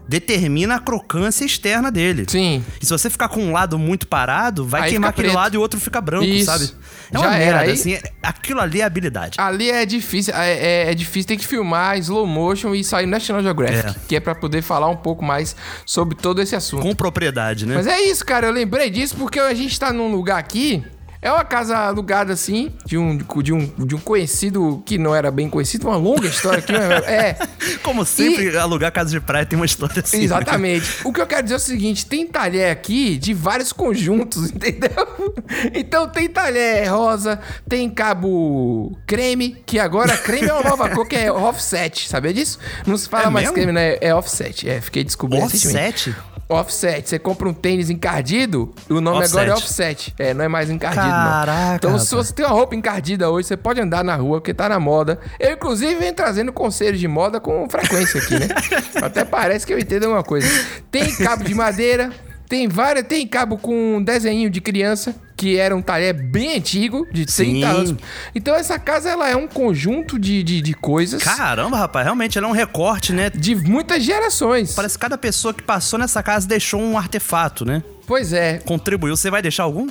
[0.08, 2.26] determina a crocância externa dele.
[2.28, 2.64] Sim.
[2.82, 5.38] E se você ficar com um lado muito parado, vai Aí queimar aquele preto.
[5.40, 6.46] lado e o outro fica branco, Isso.
[6.46, 6.70] sabe?
[7.12, 9.40] É uma Já merda, assim, é- aquilo ali é habilidade.
[9.40, 13.12] Ali é difícil, é, é- é difícil, tem que filmar slow motion e sair no
[13.12, 13.96] National Geographic, É.
[14.08, 16.82] que é pra poder falar um pouco mais sobre todo esse assunto.
[16.82, 17.76] Com propriedade, né?
[17.76, 18.48] Mas é isso, cara.
[18.48, 20.84] Eu lembrei disso porque a gente tá num lugar aqui.
[21.24, 25.32] É uma casa alugada assim, de um, de um, de um conhecido que não era
[25.32, 26.74] bem conhecido, uma longa história aqui.
[26.74, 27.38] mas É.
[27.82, 30.18] Como sempre, alugar casa de praia tem uma história assim.
[30.18, 30.24] né?
[30.26, 30.86] Exatamente.
[31.06, 35.34] O que eu quero dizer é o seguinte: tem talher aqui de vários conjuntos, entendeu?
[35.74, 41.16] Então tem talher rosa, tem cabo creme, que agora creme é uma nova cor que
[41.16, 42.60] é offset, sabia disso?
[42.86, 43.56] Não se fala É mais mesmo?
[43.56, 43.98] creme, né?
[44.02, 44.70] É offset.
[44.70, 45.46] É, fiquei descobrindo.
[45.46, 46.14] Offset?
[46.50, 47.08] Offset.
[47.08, 50.14] Você compra um tênis encardido, o nome agora é offset.
[50.20, 51.76] É, não é mais encardido, Caraca, não.
[51.76, 52.10] Então, rapaz.
[52.10, 54.80] se você tem uma roupa encardida hoje, você pode andar na rua, porque tá na
[54.80, 55.20] moda.
[55.40, 58.48] Eu, inclusive, venho trazendo conselhos de moda com frequência aqui, né?
[59.02, 60.48] Até parece que eu entendo alguma coisa.
[60.92, 62.12] Tem cabo de madeira,
[62.48, 67.26] tem várias, tem cabo com desenho de criança, que era um talher bem antigo, de
[67.26, 67.64] 30 Sim.
[67.64, 67.96] anos.
[68.34, 71.22] Então, essa casa, ela é um conjunto de, de, de coisas.
[71.22, 73.30] Caramba, rapaz, realmente ela é um recorte, né?
[73.30, 74.74] De muitas gerações.
[74.74, 77.84] Parece que cada pessoa que passou nessa casa deixou um artefato, né?
[78.06, 78.60] Pois é.
[78.60, 79.18] Contribuiu.
[79.18, 79.88] Você vai deixar algum?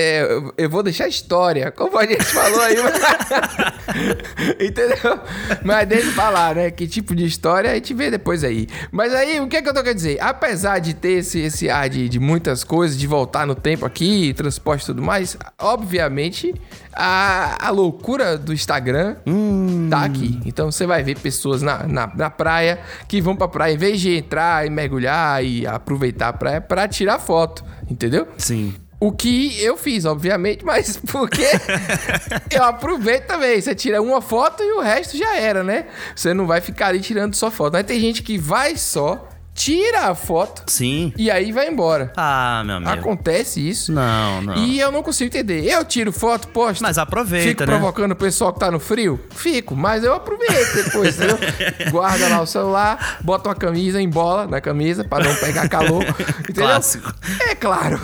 [0.00, 2.76] É, eu, vou deixar a história, como a gente falou aí.
[2.82, 3.00] mas-
[4.60, 5.20] Entendeu?
[5.64, 6.70] Mas deixa eu falar, né?
[6.70, 8.66] Que tipo de história a gente vê depois aí.
[8.90, 10.18] Mas aí, o que é que eu tô querendo dizer?
[10.20, 14.32] Apesar de ter esse, esse ar de, de muitas coisas, de voltar no tempo aqui,
[14.34, 16.54] transporte e tudo mais, obviamente,
[16.92, 19.16] a, a loucura do Instagram
[19.90, 20.40] tá aqui.
[20.46, 24.00] Então você vai ver pessoas na, na, na praia que vão pra praia, em vez
[24.00, 28.26] de entrar e mergulhar e aproveitar a praia, pra tirar foto, entendeu?
[28.38, 28.74] Sim.
[29.00, 31.42] O que eu fiz, obviamente, mas porque
[32.50, 33.58] eu aproveito também.
[33.58, 35.86] Você tira uma foto e o resto já era, né?
[36.14, 37.72] Você não vai ficar ali tirando só foto.
[37.72, 39.26] Mas tem gente que vai só,
[39.64, 41.12] tira a foto Sim.
[41.18, 42.10] e aí vai embora.
[42.16, 42.90] Ah, meu amigo.
[42.92, 43.92] Acontece isso.
[43.92, 44.54] Não, não.
[44.56, 45.66] E eu não consigo entender.
[45.66, 46.80] Eu tiro foto, posto.
[46.82, 47.66] Mas aproveita, Fico né?
[47.66, 49.20] provocando o pessoal que tá no frio?
[49.30, 51.38] Fico, mas eu aproveito depois, entendeu?
[51.92, 56.04] Guarda lá o celular, bota uma camisa, embola na camisa pra não pegar calor.
[56.40, 56.64] Entendeu?
[56.64, 57.12] Clássico.
[57.48, 58.00] É claro.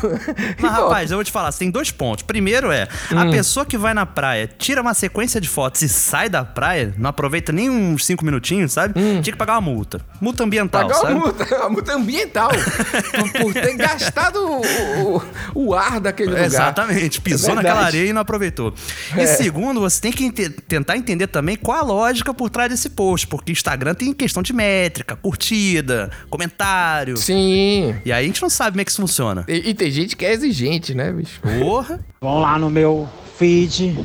[0.60, 2.22] Mas, rapaz, eu vou te falar, você tem dois pontos.
[2.22, 3.30] Primeiro é, a Hum.
[3.30, 7.08] pessoa que vai na praia, tira uma sequência de fotos e sai da praia, não
[7.10, 8.94] aproveita nem uns cinco minutinhos, sabe?
[8.94, 10.00] Tinha que pagar uma multa.
[10.20, 10.88] Multa ambiental, Hum.
[10.88, 11.12] Pagar sabe?
[11.14, 15.22] uma multa, uma multa ambiental por, por ter gastado o, o,
[15.66, 16.44] o ar daquele lugar.
[16.44, 18.74] Exatamente, pisou É naquela areia e não aproveitou.
[19.16, 19.26] E É.
[19.26, 23.26] segundo, você tem que ente- tentar entender também qual a lógica por trás desse post,
[23.26, 27.16] porque Instagram tem questão de métrica, curtida, comentário.
[27.16, 27.94] Sim.
[28.04, 29.44] E aí a gente não sabe como é que isso funciona.
[29.48, 31.40] E, e tem gente que é exigente, né, bicho?
[31.60, 32.00] Porra.
[32.20, 33.98] Vão lá no meu feed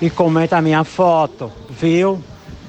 [0.00, 2.22] e comenta a minha foto, viu?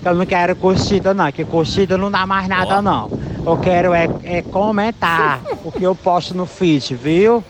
[0.03, 3.09] Eu não quero curtida não, que curtida não dá mais nada não.
[3.45, 7.43] Eu quero é, é comentar o que eu posto no feed, viu?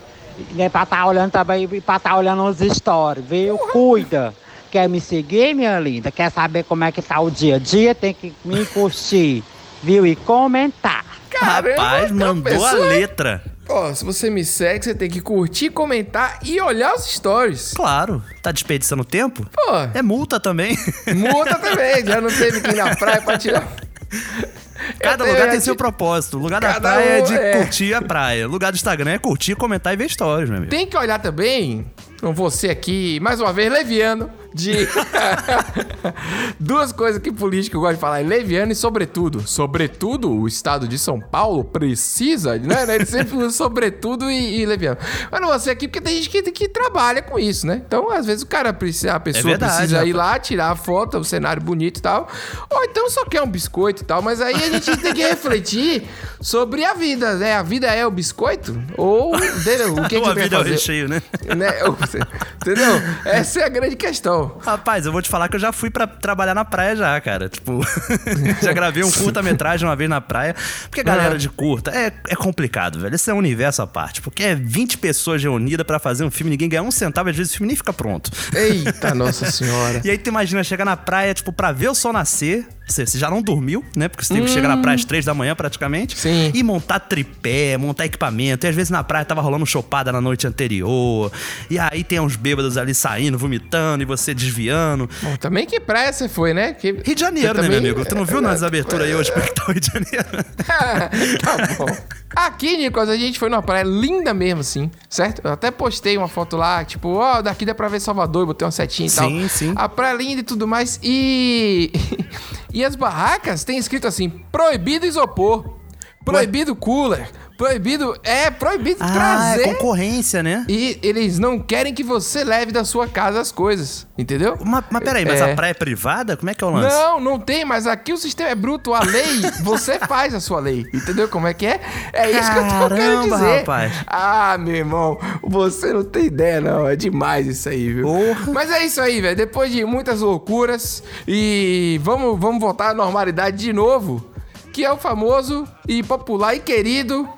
[0.54, 3.58] E é pra estar olhando também, e pra estar olhando os stories, viu?
[3.58, 4.34] Cuida.
[4.70, 6.10] Quer me seguir, minha linda?
[6.10, 7.94] Quer saber como é que tá o dia a dia?
[7.94, 9.42] Tem que me curtir,
[9.82, 10.06] viu?
[10.06, 11.04] E comentar.
[11.40, 13.42] Rapaz, então, mandou a letra.
[13.70, 17.72] Ó, se você me segue, você tem que curtir, comentar e olhar os stories.
[17.74, 18.22] Claro.
[18.42, 19.46] Tá desperdiçando tempo?
[19.52, 19.76] Pô.
[19.94, 20.76] É multa também.
[21.14, 23.66] Multa também, já não teve que ir na praia pra tirar.
[24.98, 26.38] Cada lugar tem seu propósito.
[26.38, 27.52] O lugar da Cada praia é um, de é.
[27.58, 28.48] curtir a praia.
[28.48, 30.70] O lugar do Instagram é curtir, comentar e ver stories, meu amigo.
[30.70, 31.86] Tem que olhar também
[32.22, 34.72] Vou ser aqui, mais uma vez, leviano de.
[36.60, 39.46] Duas coisas que político gosta de falar: é leviano e sobretudo.
[39.46, 42.94] Sobretudo, o estado de São Paulo precisa, né?
[42.94, 44.98] Ele sempre usa sobretudo e, e leviano.
[45.30, 47.82] Mas não vou ser aqui porque tem gente que, que trabalha com isso, né?
[47.86, 51.18] Então, às vezes, o cara precisa, a pessoa verdade, precisa ir lá, tirar a foto,
[51.18, 52.28] o cenário bonito e tal.
[52.68, 54.20] Ou então só quer um biscoito e tal.
[54.20, 56.02] Mas aí a gente tem que refletir
[56.40, 57.54] sobre a vida, né?
[57.54, 58.78] A vida é o biscoito?
[58.96, 59.46] Ou o que,
[60.08, 60.70] que a você vai é o fazer?
[60.70, 61.22] recheio, né?
[61.56, 61.70] né?
[62.56, 63.00] Entendeu?
[63.24, 64.58] Essa é a grande questão.
[64.60, 67.48] Rapaz, eu vou te falar que eu já fui pra trabalhar na praia já, cara.
[67.48, 67.80] Tipo,
[68.62, 70.54] já gravei um curta-metragem uma vez na praia.
[70.88, 73.14] Porque a galera de curta é, é complicado, velho.
[73.14, 74.20] Esse é um universo à parte.
[74.20, 77.52] Porque é 20 pessoas reunidas pra fazer um filme, ninguém ganha um centavo, às vezes
[77.52, 78.30] o filme nem fica pronto.
[78.54, 80.00] Eita, nossa senhora.
[80.10, 82.66] E aí tu imagina chegar na praia, tipo, pra ver o sol nascer.
[82.92, 84.08] Você, você já não dormiu, né?
[84.08, 86.18] Porque você teve que chegar na praia às três da manhã, praticamente.
[86.18, 86.50] Sim.
[86.54, 88.66] E montar tripé, montar equipamento.
[88.66, 91.30] E às vezes na praia tava rolando chopada na noite anterior.
[91.68, 95.08] E aí tem uns bêbados ali saindo, vomitando, e você desviando.
[95.22, 96.72] Bom, também que praia você foi, né?
[96.72, 96.92] Que...
[96.92, 98.08] Rio de Janeiro, Você né, meu também- amigo?
[98.08, 100.44] Tu não viu nas aberturas aí hoje como é que tá o Rio de Janeiro?
[101.40, 102.20] tá bom.
[102.34, 105.40] Aqui, Nicolas, a gente foi numa praia linda mesmo, assim, certo?
[105.42, 108.70] Eu até postei uma foto lá, tipo, ó, daqui dá pra ver Salvador, botei uma
[108.70, 109.28] setinha e tal.
[109.28, 109.72] Sim, sim.
[109.74, 111.00] A praia linda e tudo mais.
[111.02, 111.90] E.
[112.72, 115.78] e as barracas tem escrito assim: proibido isopor,
[116.24, 118.16] proibido cooler, proibido.
[118.24, 119.62] É, proibido Ah, trazer.
[119.68, 120.64] é concorrência, né?
[120.66, 124.56] E eles não querem que você leve da sua casa as coisas, entendeu?
[124.64, 125.52] Mas, mas peraí, mas É.
[125.52, 126.38] a praia é privada?
[126.38, 126.96] Como é que é o lance?
[126.96, 128.94] Não, não tem, mas aqui o sistema é bruto.
[128.94, 130.86] A lei, você faz a sua lei.
[130.94, 131.80] Entendeu como é que é?
[132.14, 133.58] É isso que eu tô querendo Caramba, dizer.
[133.58, 133.92] rapaz.
[134.06, 136.88] Ah, meu irmão, você não tem ideia, não.
[136.88, 138.08] É demais isso aí, viu?
[138.54, 139.36] Mas é isso aí, velho.
[139.36, 144.24] Depois de muitas loucuras e vamos, vamos voltar à normalidade de novo,
[144.72, 147.28] que é o famoso e popular e querido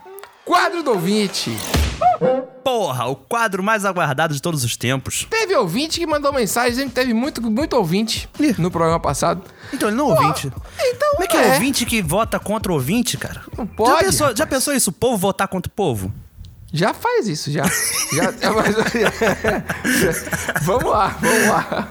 [0.45, 1.57] quadro do ouvinte.
[2.65, 5.27] Porra, o quadro mais aguardado de todos os tempos.
[5.29, 8.29] Teve ouvinte que mandou mensagem dizendo que teve muito, muito ouvinte
[8.59, 9.43] no programa passado.
[9.73, 10.53] Então ele não é ouvinte.
[10.81, 13.43] Então Como é que é, ouvinte que vota contra o ouvinte, cara?
[13.57, 13.91] Não pode.
[13.91, 14.91] Já pensou, já pensou isso?
[14.91, 16.13] O povo votar contra o povo?
[16.73, 17.65] Já faz isso, já.
[18.13, 18.77] já é, mas-
[20.63, 21.89] vamos lá, vamos lá.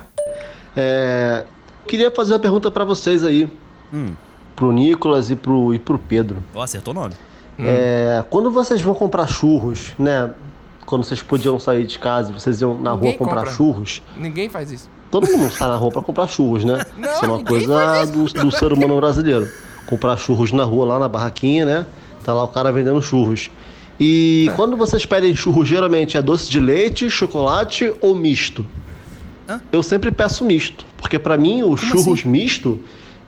[0.76, 1.46] É,
[1.88, 3.48] queria fazer uma pergunta pra vocês aí.
[3.94, 4.14] Hum.
[4.56, 6.44] Pro Nicolas e pro, e pro Pedro.
[6.56, 7.14] Ó, acertou o nome.
[7.68, 10.32] É, quando vocês vão comprar churros, né?
[10.86, 13.54] Quando vocês podiam sair de casa, vocês iam na Ninguém rua comprar compra.
[13.54, 14.02] churros.
[14.18, 14.90] Ninguém faz isso.
[15.10, 16.84] Todo mundo sai na rua pra comprar churros, né?
[16.98, 19.50] Não, Isso é uma coisa do, do ser humano brasileiro.
[19.86, 21.86] Comprar churros na rua, lá na barraquinha, né?
[22.24, 23.50] Tá lá o cara vendendo churros.
[24.00, 28.66] E quando vocês pedem churros, geralmente é doce de leite, chocolate ou misto?
[29.72, 32.80] Eu sempre peço misto, porque pra mim o churros misto,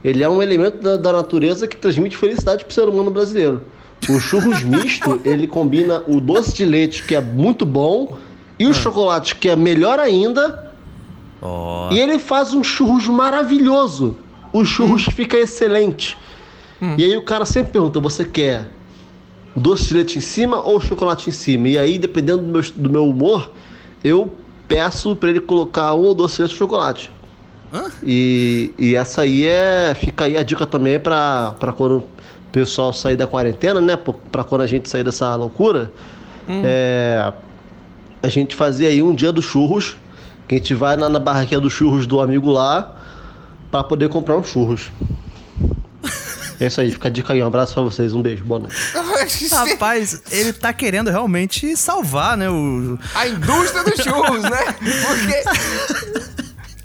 [0.04, 3.62] ele é um elemento da, da natureza que transmite felicidade pro ser humano brasileiro.
[4.10, 8.18] O churros misto, ele combina o doce de leite, que é muito bom,
[8.60, 10.72] e o chocolate, que é melhor ainda,
[11.42, 11.92] Ó.
[11.92, 14.18] e ele faz um churros maravilhoso.
[14.52, 16.18] O churros fica excelente.
[16.98, 18.68] E aí o cara sempre pergunta: você quer
[19.56, 21.70] doce de leite em cima ou chocolate em cima?
[21.70, 23.52] E aí, dependendo do meu, do meu humor,
[24.04, 24.32] eu
[24.68, 27.12] peço pra ele colocar um ou doce de leite chocolate.
[28.04, 29.96] E, e essa aí é.
[29.96, 32.04] Fica aí a dica também pra quando
[32.54, 33.98] pessoal sair da quarentena, né?
[33.98, 35.92] Pra- Pra quando a gente sair dessa loucura.
[36.48, 37.34] É,
[38.22, 39.98] a gente fazer aí um dia dos churros.
[40.48, 42.96] Que a gente vai na, na barraquinha dos churros do amigo lá.
[43.72, 44.92] Pra poder comprar uns churros.
[46.60, 47.42] É isso aí, fica a dica aí.
[47.44, 48.76] Um abraço pra vocês, um beijo, boa noite.
[49.52, 52.50] Rapaz, ele tá querendo realmente salvar, né?
[52.50, 52.98] O...
[53.16, 54.76] A indústria dos churros, né?
[54.80, 56.23] Porque.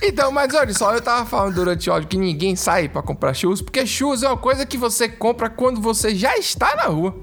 [0.02, 3.34] Então, mas olha só, eu tava falando durante o áudio que ninguém sai pra comprar
[3.34, 7.14] churros, porque churros é uma coisa que você compra quando você já está na rua.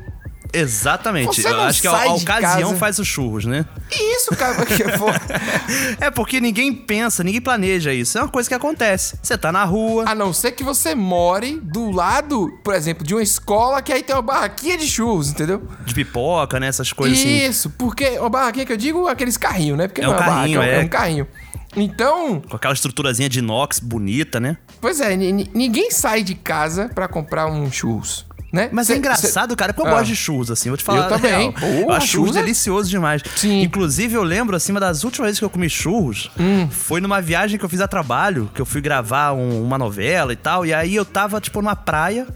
[0.53, 1.41] Exatamente.
[1.41, 2.75] Você Eu acho que a, a ocasião casa.
[2.79, 3.65] faz os churros, né?
[3.91, 5.13] Isso, cara, porque for...
[5.99, 8.17] É porque ninguém pensa, ninguém planeja isso.
[8.17, 9.17] É uma coisa que acontece.
[9.21, 10.05] Você tá na rua.
[10.07, 14.01] A não ser que você more do lado, por exemplo, de uma escola que aí
[14.01, 15.61] tem uma barraquinha de churros, entendeu?
[15.85, 16.67] De pipoca, né?
[16.67, 17.45] Essas coisas assim.
[17.45, 19.88] Isso, porque uma barraquinha que eu digo, aqueles carrinhos, né?
[19.88, 20.81] Porque É não um é uma carrinho, barraca, é.
[20.81, 20.85] é.
[20.85, 21.27] um carrinho.
[21.75, 24.57] Então, Com aquela estruturazinha de inox bonita, né?
[24.79, 28.69] pois é, ni- ni- ninguém sai de casa pra comprar um churros, né?
[28.71, 29.97] Mas Cê- é engraçado, cê- cara, porque eu Ah.
[29.97, 31.03] gosto de churros, assim, vou te falar.
[31.03, 31.51] Eu também.
[31.51, 33.21] Pô, eu acho churros churros é- delicioso demais.
[33.35, 33.61] Sim.
[33.61, 36.69] Inclusive, eu lembro, assim, uma das últimas vezes que eu comi churros Hum.
[36.69, 40.31] foi numa viagem que eu fiz a trabalho, que eu fui gravar um- uma novela
[40.31, 42.27] e tal, e aí eu tava, tipo, numa praia.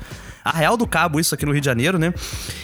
[0.50, 2.14] A Real do Cabo, isso aqui no Rio de Janeiro, né?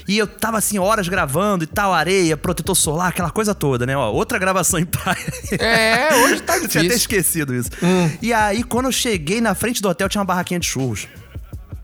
[0.07, 3.95] E eu tava assim, horas gravando e tal, areia, protetor solar, aquela coisa toda, né?
[3.95, 5.17] Ó, outra gravação em praia.
[5.59, 6.95] É, hoje tá Eu tinha até difícil.
[6.97, 7.69] esquecido isso.
[8.21, 11.07] E aí, quando eu cheguei na frente do hotel, tinha uma barraquinha de churros.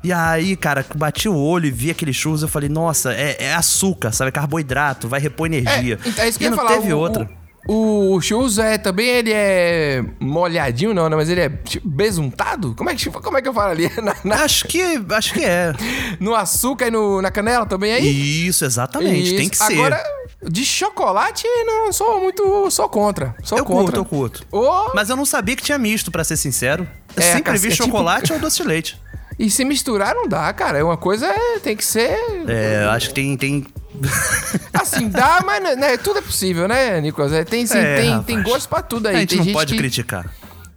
[0.04, 3.54] E aí, cara, bati o olho e vi aqueles churros, eu falei, nossa, é, é
[3.54, 4.32] açúcar, sabe?
[4.32, 6.00] Carboidrato, vai repor energia.
[6.04, 6.74] então é isso que e eu não falar.
[6.74, 7.24] teve o, outra.
[7.24, 7.40] O,
[7.74, 11.16] O churros é também ele é molhadinho, não, né?
[11.16, 12.76] Mas ele é tipo, besuntado?
[12.76, 13.90] Como é que, como é que eu falo ali?
[14.02, 14.82] Na- na- Acho que,
[15.12, 15.74] acho que é.
[16.20, 18.46] no açúcar e no, na canela também aí?
[18.48, 19.36] Isso, exatamente.
[19.38, 19.74] Tem que ser.
[19.74, 20.04] Agora,
[20.44, 22.70] de chocolate, não sou muito.
[22.72, 23.36] Sou contra.
[23.44, 24.00] Sou eu curto, contra.
[24.00, 24.46] eu curto.
[24.52, 26.86] Ô, Mas eu não sabia que tinha misto, pra ser sincero.
[27.16, 29.00] Eu É, sempre vi é tipo- chocolate ou doce de leite.
[29.40, 30.78] E se misturar não dá, cara.
[30.78, 32.18] É uma coisa é, tem que ser.
[32.48, 33.38] É, eu acho que tem.
[33.38, 33.66] tem...
[34.74, 37.32] Assim, dá, mas né, tudo é possível, né, Nicolas?
[37.34, 38.26] É, Tem, sim, É, tem, rapaz.
[38.26, 39.16] tem gosto pra tudo aí.
[39.16, 39.78] a gente tem não pode que...
[39.78, 40.26] criticar.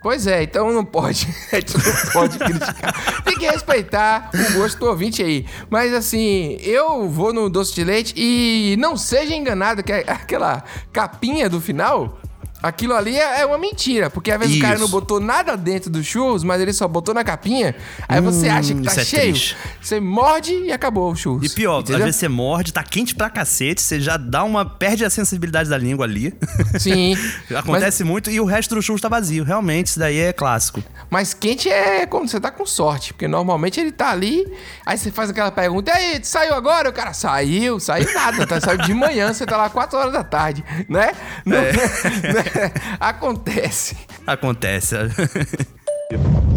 [0.02, 1.26] Pois é, então não pode.
[1.50, 3.22] A gente não pode criticar.
[3.24, 5.46] Tem que respeitar o gosto do ouvinte aí.
[5.70, 10.62] Mas assim, eu vou no doce de leite e não seja enganado que é aquela
[10.92, 12.20] capinha do final.
[12.64, 14.82] Aquilo ali é é uma mentira, porque às vezes o cara Isso.
[14.84, 17.74] não botou nada dentro dos churros, mas ele só botou na capinha.
[18.08, 19.56] Aí você Hum, acha que tá isso é cheio, triste.
[19.82, 21.44] você morde e acabou o churros.
[21.50, 21.96] E pior, Entendeu?
[21.98, 24.64] às vezes você morde, tá quente pra cacete, você já dá uma.
[24.64, 26.32] perde a sensibilidade da língua ali.
[26.78, 27.16] Sim.
[27.54, 29.44] Acontece muito e o resto do churros tá vazio.
[29.44, 30.82] Realmente, isso daí é clássico.
[31.10, 34.44] Mas quente é quando você tá com sorte, porque normalmente ele tá ali,
[34.86, 36.88] aí você faz aquela pergunta, e aí, saiu agora?
[36.88, 38.60] O cara saiu, saiu nada, tá?
[38.60, 41.12] Saiu de manhã, você tá lá 4 horas da tarde, né?
[41.44, 41.72] Não- É.
[42.32, 42.53] né?
[43.00, 43.96] Acontece.
[44.26, 44.96] Acontece.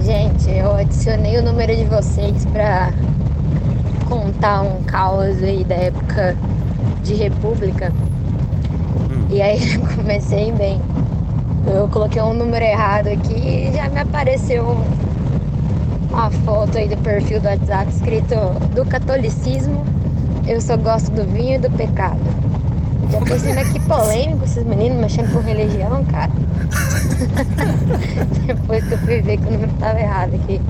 [0.03, 2.91] Gente, eu adicionei o número de vocês pra
[4.07, 6.37] contar um caos aí da época
[7.03, 7.91] de República.
[9.29, 10.81] E aí comecei bem.
[11.65, 14.77] Eu coloquei um número errado aqui e já me apareceu
[16.09, 18.35] uma foto aí do perfil do WhatsApp escrito
[18.73, 19.85] do catolicismo,
[20.47, 22.19] eu só gosto do vinho e do pecado.
[23.11, 26.31] Já pensei, mas que polêmico esses meninos mexendo com religião, cara.
[28.45, 30.61] Depois que eu fui ver que o número tava errado aqui.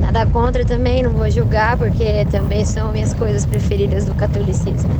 [0.00, 4.90] Nada contra também, não vou julgar, porque também são minhas coisas preferidas do catolicismo.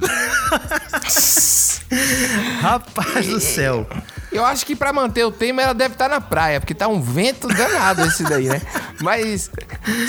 [2.60, 3.86] Rapaz do céu.
[4.30, 7.00] Eu acho que pra manter o tema ela deve estar na praia, porque tá um
[7.00, 8.60] vento danado esse daí, né?
[9.00, 9.50] Mas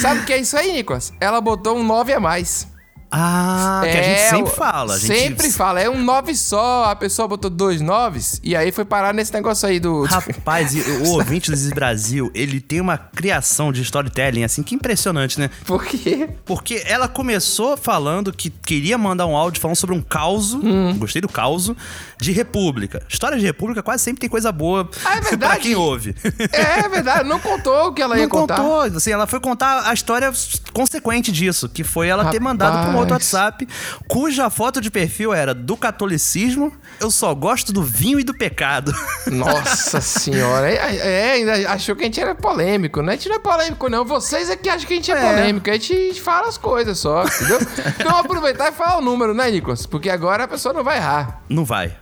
[0.02, 1.14] sabe o que é isso aí, Nicolas?
[1.22, 2.68] Ela botou um 9 a mais.
[3.12, 5.00] Ah, que a gente sempre o- fala.
[5.00, 5.18] Gente...
[5.20, 9.14] Sempre fala, é um 9 só, a pessoa botou dois noves e aí foi parar
[9.14, 10.04] nesse negócio aí do.
[10.04, 15.50] Rapaz, o ouvinte do Brasil, ele tem uma criação de storytelling, assim, que impressionante, né?
[15.66, 16.30] Por quê?
[16.46, 20.96] Porque ela começou falando que queria mandar um áudio falando sobre um caos, Hum.
[20.98, 21.72] gostei do caos,
[22.20, 23.02] de República.
[23.10, 26.16] História de República quase sempre tem coisa boa Ah, é pra quem ouve.
[26.52, 28.58] É verdade, não contou o que ela ia Não contar.
[28.58, 30.32] contou, assim, ela foi contar a história
[30.74, 33.14] consequente disso, que foi ela ter mandado pra um outro.
[33.14, 33.68] WhatsApp,
[34.08, 38.94] cuja foto de perfil era do catolicismo, eu só gosto do vinho e do pecado.
[39.32, 43.14] Nossa senhora, é, é, ainda achou que a gente era polêmico, né?
[43.14, 44.06] A gente não é polêmico, não.
[44.06, 45.22] Vocês é que acham que a gente é, É.
[45.36, 45.70] polêmico.
[45.70, 47.60] A gente fala as coisas só, entendeu?
[48.00, 49.86] então aproveitar e falar o número, né, Nicolas?
[49.86, 51.42] Porque agora a pessoa não vai errar.
[51.50, 51.96] Não vai.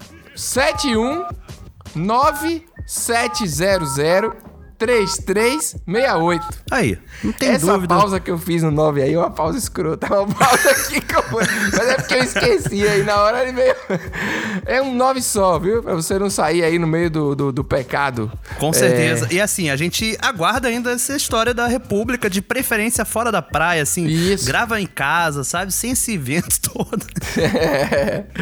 [4.80, 6.42] 719-700-3368.
[6.72, 7.96] Aí, não tem Essa dúvida.
[7.96, 10.08] pausa que eu fiz no 9 aí é uma pausa escrota.
[10.08, 11.24] É uma pausa aqui que eu...
[11.32, 13.76] Mas é porque eu esqueci aí na hora ele veio...
[14.66, 15.82] É um 9 só, viu?
[15.84, 18.32] Pra você não sair aí no meio do, do, do pecado.
[18.60, 19.28] Com É, certeza.
[19.32, 23.82] E assim, a gente aguarda ainda essa história da República, de preferência fora da praia,
[23.84, 24.08] assim.
[24.46, 25.72] Grava em casa, sabe?
[25.72, 27.06] Sem esse vento todo.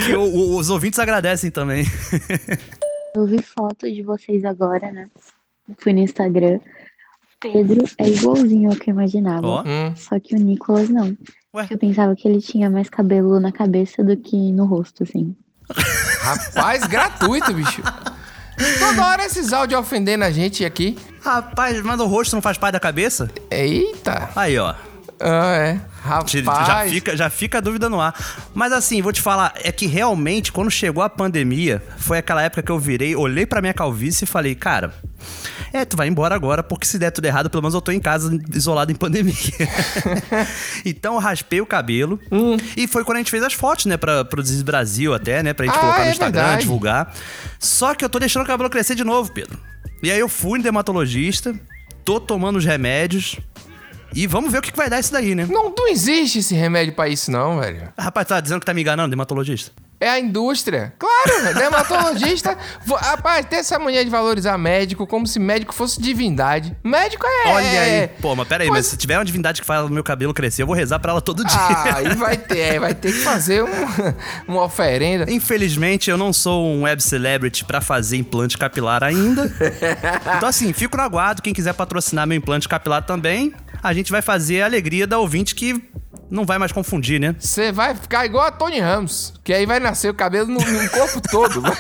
[0.06, 1.86] que o- o- os ouvintes agradecem também.
[3.16, 5.08] Eu vi foto de vocês agora, né?
[5.78, 6.60] Fui no Instagram.
[7.40, 9.48] Pedro é igualzinho ao que eu imaginava.
[9.48, 9.64] Ó.
[9.96, 11.16] Só que o Nicolas não.
[11.70, 15.36] Eu pensava que ele tinha mais cabelo na cabeça do que no rosto, assim.
[16.22, 17.82] Rapaz, gratuito, bicho.
[18.80, 20.98] Toda hora esses áudios ofendendo a gente aqui.
[21.22, 23.30] Rapaz, mas o rosto não faz parte da cabeça?
[23.52, 24.30] Eita.
[24.36, 24.74] Aí, ó.
[25.20, 25.80] Ah, é.
[26.02, 26.32] Rapaz.
[26.32, 28.14] Já fica, já fica a dúvida no ar.
[28.54, 32.64] Mas assim, vou te falar, é que realmente, quando chegou a pandemia, foi aquela época
[32.64, 34.94] que eu virei, olhei pra minha calvície e falei, cara,
[35.76, 38.00] é, tu vai embora agora, porque se der tudo errado, pelo menos eu tô em
[38.00, 39.34] casa, isolado em pandemia.
[40.86, 42.20] então eu raspei o cabelo.
[42.32, 42.58] Hum.
[42.78, 45.54] E foi quando a gente fez as fotos, né, pra, pro Desis Brasil até, né,
[45.54, 46.62] pra gente Ah, colocar no é Instagram, verdade.
[46.62, 47.14] divulgar.
[47.60, 49.60] Só que eu tô deixando o cabelo crescer de novo, Pedro.
[50.02, 51.54] E aí eu fui no dermatologista,
[52.04, 53.38] tô tomando os remédios.
[54.16, 55.46] E vamos ver o que que vai dar isso daí, né?
[55.50, 57.90] Não, não existe esse remédio pra isso, não, velho.
[57.98, 59.72] Rapaz, tá dizendo que tá me enganando, dermatologista?
[60.00, 60.94] É a indústria.
[61.00, 62.58] Claro, dermatologista.
[63.02, 66.76] Rapaz, tem essa mania de valorizar médico como se médico fosse divindade.
[66.84, 67.50] Médico é.
[67.50, 68.08] Olha aí.
[68.22, 70.64] Pô, mas pera aí, mas se tiver uma divindade que faz o meu cabelo crescer,
[70.64, 71.58] eu vou rezar pra ela todo dia.
[71.58, 73.68] Ah, aí vai ter, é, vai ter que fazer um-
[74.48, 75.32] uma oferenda.
[75.32, 79.46] Infelizmente, eu não sou um web celebrity pra fazer implante capilar ainda.
[80.38, 81.42] Então, assim, fico no aguardo.
[81.42, 83.54] Quem quiser patrocinar meu implante capilar também,
[83.86, 85.80] a gente vai fazer a alegria da ouvinte que
[86.28, 87.36] não vai mais confundir, né?
[87.40, 90.90] Você vai ficar igual a Tony Ramos, que aí vai nascer o cabelo no, no
[90.90, 91.62] corpo todo.
[91.62, 91.74] Vai,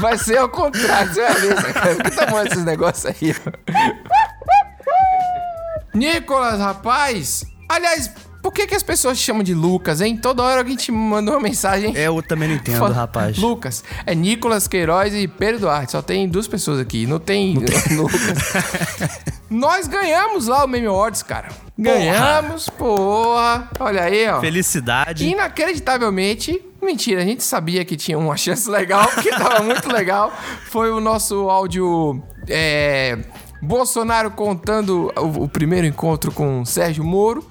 [0.00, 1.54] vai ser ao contrário, você vai ver.
[1.54, 1.94] né, cara?
[1.96, 3.34] Que tamanho desses negócios aí?
[5.94, 7.44] Nicolas, rapaz.
[7.68, 8.10] Aliás,
[8.46, 10.16] por que, que as pessoas te chamam de Lucas, hein?
[10.16, 11.92] Toda hora alguém te mandou uma mensagem.
[11.96, 13.36] É, eu também não entendo, Fala- rapaz.
[13.38, 13.82] Lucas.
[14.06, 15.90] É Nicolas Queiroz e Pedro Duarte.
[15.90, 17.08] Só tem duas pessoas aqui.
[17.08, 17.54] Não tem,
[17.90, 18.22] Lucas.
[19.50, 21.48] Nós ganhamos lá o Meme Awards, cara.
[21.76, 23.68] Ganhamos, porra.
[23.80, 24.40] Olha aí, ó.
[24.40, 25.26] Felicidade.
[25.26, 30.32] Inacreditavelmente, mentira, a gente sabia que tinha uma chance legal, porque tava muito legal.
[30.70, 32.22] Foi o nosso áudio.
[32.48, 33.18] É,
[33.60, 37.44] Bolsonaro contando o, o primeiro encontro com Sérgio Moro.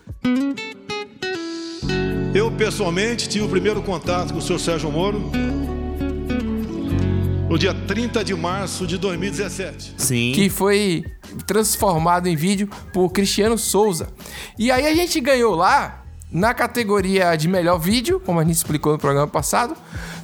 [2.56, 5.30] Eu, pessoalmente, tive o primeiro contato com o senhor Sérgio Moro
[7.50, 9.96] no dia 30 de março de 2017.
[9.98, 10.32] Sim.
[10.34, 11.04] Que foi
[11.46, 14.08] transformado em vídeo por Cristiano Souza.
[14.58, 18.94] E aí a gente ganhou lá na categoria de melhor vídeo, como a gente explicou
[18.94, 19.76] no programa passado,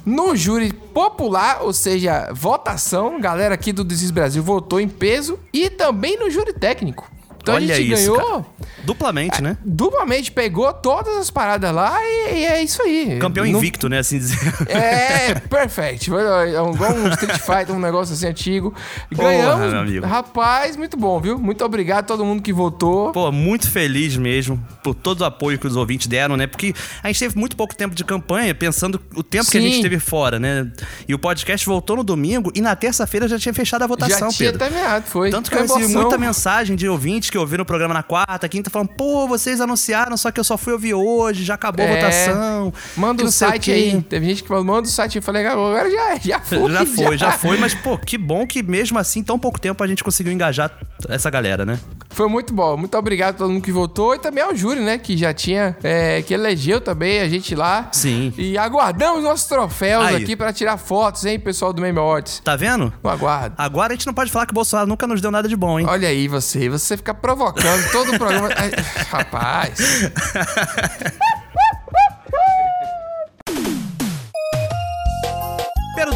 [0.06, 5.68] no júri popular, ou seja, votação, galera aqui do Desis Brasil votou em peso e
[5.68, 7.11] também no júri técnico.
[7.42, 8.46] Então Olha a gente isso, ganhou cara.
[8.84, 9.56] Duplamente, né?
[9.64, 13.18] duplamente, pegou todas as paradas lá e, e é isso aí.
[13.20, 13.98] Campeão Não- invicto, né?
[13.98, 14.38] Assim dizer.
[14.68, 16.16] é, perfeito.
[16.18, 18.74] É igual um Street Fighter, um negócio assim antigo.
[19.14, 19.70] Porra, Ganhamos.
[19.72, 20.06] meu amigo.
[20.06, 21.38] Rapaz, muito bom, viu?
[21.38, 23.12] Muito obrigado a todo mundo que votou.
[23.12, 26.46] Pô, muito feliz mesmo por todo o apoio que os ouvintes deram, né?
[26.46, 29.68] Porque a gente teve muito pouco tempo de campanha, pensando o tempo que a Sim.
[29.68, 30.70] gente teve fora, né?
[31.08, 34.36] E o podcast voltou no domingo e na terça-feira já tinha fechado a votação, Já
[34.36, 34.66] tinha Pedro.
[34.68, 35.30] terminado, foi.
[35.30, 38.68] Tanto que eu recebi muita mensagem de ouvintes que ouviram o programa na quarta, quinta,
[38.68, 41.94] falando, pô, vocês anunciaram, só que eu só fui ouvir hoje, já acabou a É.
[41.96, 42.74] votação.
[42.94, 44.02] Manda o site quê." aí.
[44.02, 45.16] Teve gente que falou, manda o site.
[45.16, 46.70] Eu falei, agora já, já foi.
[46.70, 49.86] Já foi, já foi, mas pô, que bom que mesmo assim, tão pouco tempo, a
[49.86, 50.70] gente conseguiu engajar
[51.08, 51.78] essa galera, né?
[52.12, 52.76] Foi muito bom.
[52.76, 54.98] Muito obrigado a todo mundo que votou e também ao júri, né?
[54.98, 57.88] Que já tinha, é, que elegeu também a gente lá.
[57.92, 58.32] Sim.
[58.36, 60.16] E aguardamos nossos troféus Aí.
[60.16, 62.40] aqui pra tirar fotos, hein, pessoal do Meme Awards.
[62.44, 62.92] Tá vendo?
[63.02, 63.54] Eu aguardo.
[63.58, 65.80] Agora a gente não pode falar que o Bolsonaro nunca nos deu nada de bom,
[65.80, 65.86] hein?
[65.88, 68.48] Olha aí você, você fica provocando todo o programa.
[68.56, 68.70] Ai,
[69.10, 69.78] Rapaz.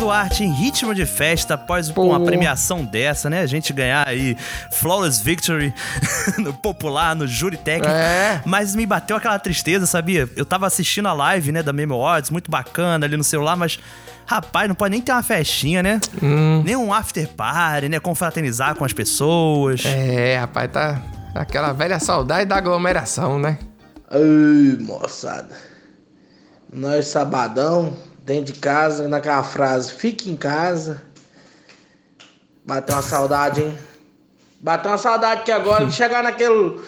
[0.07, 3.41] Duarte em ritmo de festa após uma premiação dessa, né?
[3.41, 4.37] A gente ganhar aí
[4.71, 5.75] Flawless Victory
[6.39, 7.93] no popular, no júri técnico.
[7.93, 8.41] É.
[8.47, 10.31] Mas me bateu aquela tristeza, sabia?
[10.37, 13.81] Eu tava assistindo a live, né, da Meme Awards, muito bacana ali no celular, mas
[14.25, 16.01] rapaz, não pode nem ter uma festinha, né?
[16.23, 16.63] Hum.
[16.65, 17.99] Nem um after party, né?
[17.99, 19.85] Confraternizar com as pessoas.
[19.85, 21.03] É, rapaz, tá
[21.35, 23.59] aquela velha saudade da aglomeração, né?
[24.09, 25.57] Ai, moçada.
[26.73, 27.97] Nós sabadão,
[28.27, 31.01] dentro de casa, naquela frase, fique em casa.
[32.65, 33.79] Bateu uma saudade, hein?
[34.61, 36.81] Bateu uma saudade que agora de chegar naquele,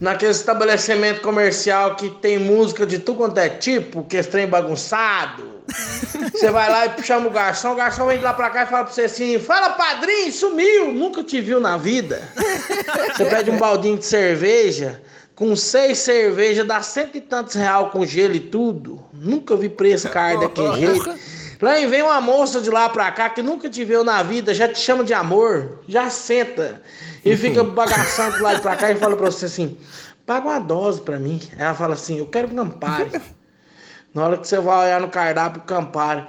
[0.00, 5.56] naquele estabelecimento comercial que tem música de tudo quanto é tipo, que trem bagunçado.
[6.32, 8.66] Você vai lá e chama o garçom, o garçom vem de lá pra cá e
[8.66, 12.22] fala pra você assim: Fala padrinho, sumiu, nunca te viu na vida.
[13.14, 15.00] Você pede um baldinho de cerveja,
[15.36, 19.04] com seis cervejas, dá cento e tantos real com gelo e tudo.
[19.12, 21.14] Nunca vi preço caro daquele jeito.
[21.60, 24.66] Lá vem uma moça de lá pra cá que nunca te viu na vida, já
[24.66, 26.82] te chama de amor, já senta
[27.24, 29.78] e fica bagaçando de lá e pra cá e fala pra você assim:
[30.24, 31.40] paga uma dose pra mim.
[31.56, 33.10] Ela fala assim: eu quero Campari.
[34.12, 36.26] Na hora que você vai olhar no cardápio Campari,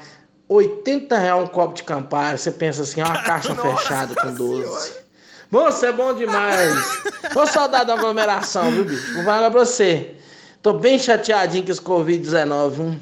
[0.49, 5.06] 80 reais um copo de Campari, você pensa assim: é uma caixa fechada com 12.
[5.49, 6.73] Você é bom demais.
[7.35, 9.13] Ô saudade da aglomeração, viu, bicho?
[9.15, 10.15] Vou falar pra você.
[10.61, 12.99] Tô bem chateadinho com esse Covid-19, viu?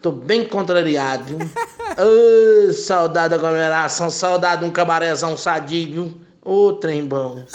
[0.00, 1.38] Tô bem contrariado, viu?
[1.38, 6.20] Ô, saudade da aglomeração, saudade de um cabarézão sadio, viu?
[6.42, 7.44] Ô, trem bom.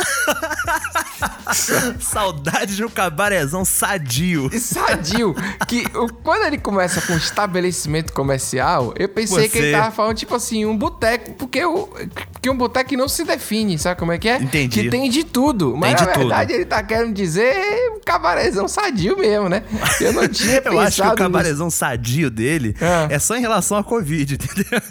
[1.99, 4.49] Saudade de um cabarezão sadio.
[4.59, 5.35] Sadio.
[5.67, 5.83] Que
[6.23, 10.65] quando ele começa com estabelecimento comercial, eu pensei que ele Você- tava falando, tipo assim,
[10.65, 11.33] um boteco.
[11.33, 11.89] Porque, o,
[12.43, 14.35] porque um boteco não se define, sabe como é que é?
[14.35, 14.83] Entendi.
[14.83, 15.77] Que tem de tudo.
[15.77, 16.27] Mas Tem na de tudo.
[16.27, 17.55] verdade ele tá querendo dizer
[17.95, 19.63] um cabarezão sadio mesmo, né?
[20.01, 22.75] Eu não tinha Eu acho que o cabarezão sadio dele
[23.09, 23.17] é.
[23.17, 24.81] só em relação à Covid, entendeu?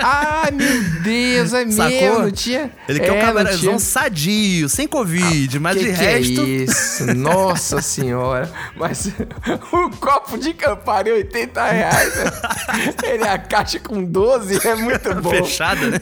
[0.00, 1.90] Ai, meu Deus, é Sacou?
[1.90, 2.72] mesmo, não tinha...
[2.88, 6.40] Ele quer é, um não cabarezão sadio, sem Covid, mas que de que resto.
[6.40, 7.14] É isso?
[7.14, 8.50] Nossa senhora.
[8.74, 9.12] Mas
[9.72, 12.16] um copo de Campari, 80 reais.
[12.16, 12.24] né?
[13.04, 15.30] Ele é a caixa com 12, é muito bom.
[15.30, 16.00] Fechada, né?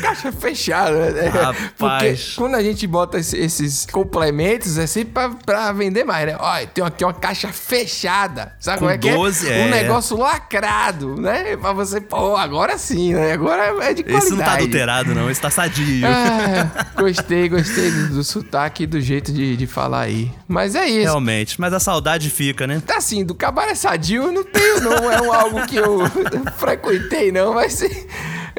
[0.00, 1.28] Caixa fechada, né?
[1.28, 1.70] Rapaz.
[1.76, 6.36] Porque quando a gente bota esse- esses complementos, é sempre pra, pra vender mais, né?
[6.38, 8.54] Olha, tem aqui uma caixa fechada.
[8.60, 9.56] Sabe Com como é que 12, é?
[9.64, 9.70] Um é.
[9.82, 11.56] negócio lacrado, né?
[11.56, 13.32] Pra você, pô, agora sim, né?
[13.32, 14.26] Agora é de qualidade.
[14.26, 15.30] Esse não tá adulterado, não.
[15.30, 16.06] Esse tá sadio.
[16.06, 18.68] Ah, gostei, gostei do, do sotaque.
[18.68, 20.30] aqui do jeito de, de falar aí.
[20.46, 21.02] Mas é isso.
[21.04, 22.82] Realmente, mas a saudade fica, né?
[22.84, 25.10] Tá assim, do cabaré sadio eu não tenho, não.
[25.10, 26.00] É um, algo que eu
[26.58, 27.54] frequentei, não.
[27.54, 27.82] Mas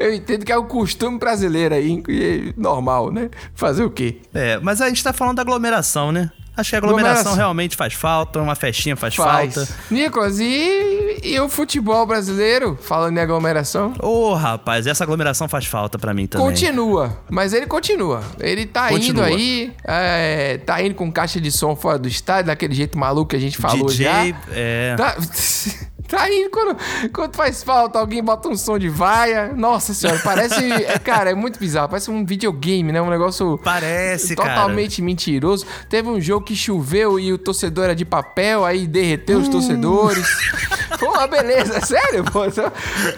[0.00, 3.30] eu entendo que é o costume brasileiro aí, e é normal, né?
[3.54, 4.18] Fazer o quê?
[4.34, 6.30] É, mas a gente tá falando da aglomeração, né?
[6.56, 7.36] Acho que a aglomeração, Aglomeração.
[7.38, 9.54] realmente faz falta, uma festinha faz, Faz.
[9.54, 9.68] falta.
[9.90, 13.94] Nicolas, e, e o futebol brasileiro, falando em aglomeração?
[14.02, 16.46] Ô, rapaz, essa aglomeração faz falta pra mim também.
[16.46, 18.20] Continua, mas ele continua.
[18.40, 19.30] Ele tá Continua.
[19.30, 23.30] indo aí, é, tá indo com caixa de som fora do estádio, daquele jeito maluco
[23.30, 24.36] que a gente falou DJ, já.
[24.52, 24.96] é.
[24.96, 25.16] Tá,
[26.10, 26.76] tá indo quando,
[27.12, 29.52] quando faz falta, alguém bota um som de vaia.
[29.54, 30.70] Nossa senhora, parece.
[30.70, 31.88] é, cara, é muito bizarro.
[31.88, 33.00] Parece um videogame, né?
[33.00, 33.58] Um negócio.
[33.62, 35.64] Parece, Totalmente mentiroso.
[35.88, 40.26] Teve um jogo que choveu e o torcedor era de papel, aí derreteu os torcedores.
[40.98, 42.40] Foi uma beleza, sério, pô.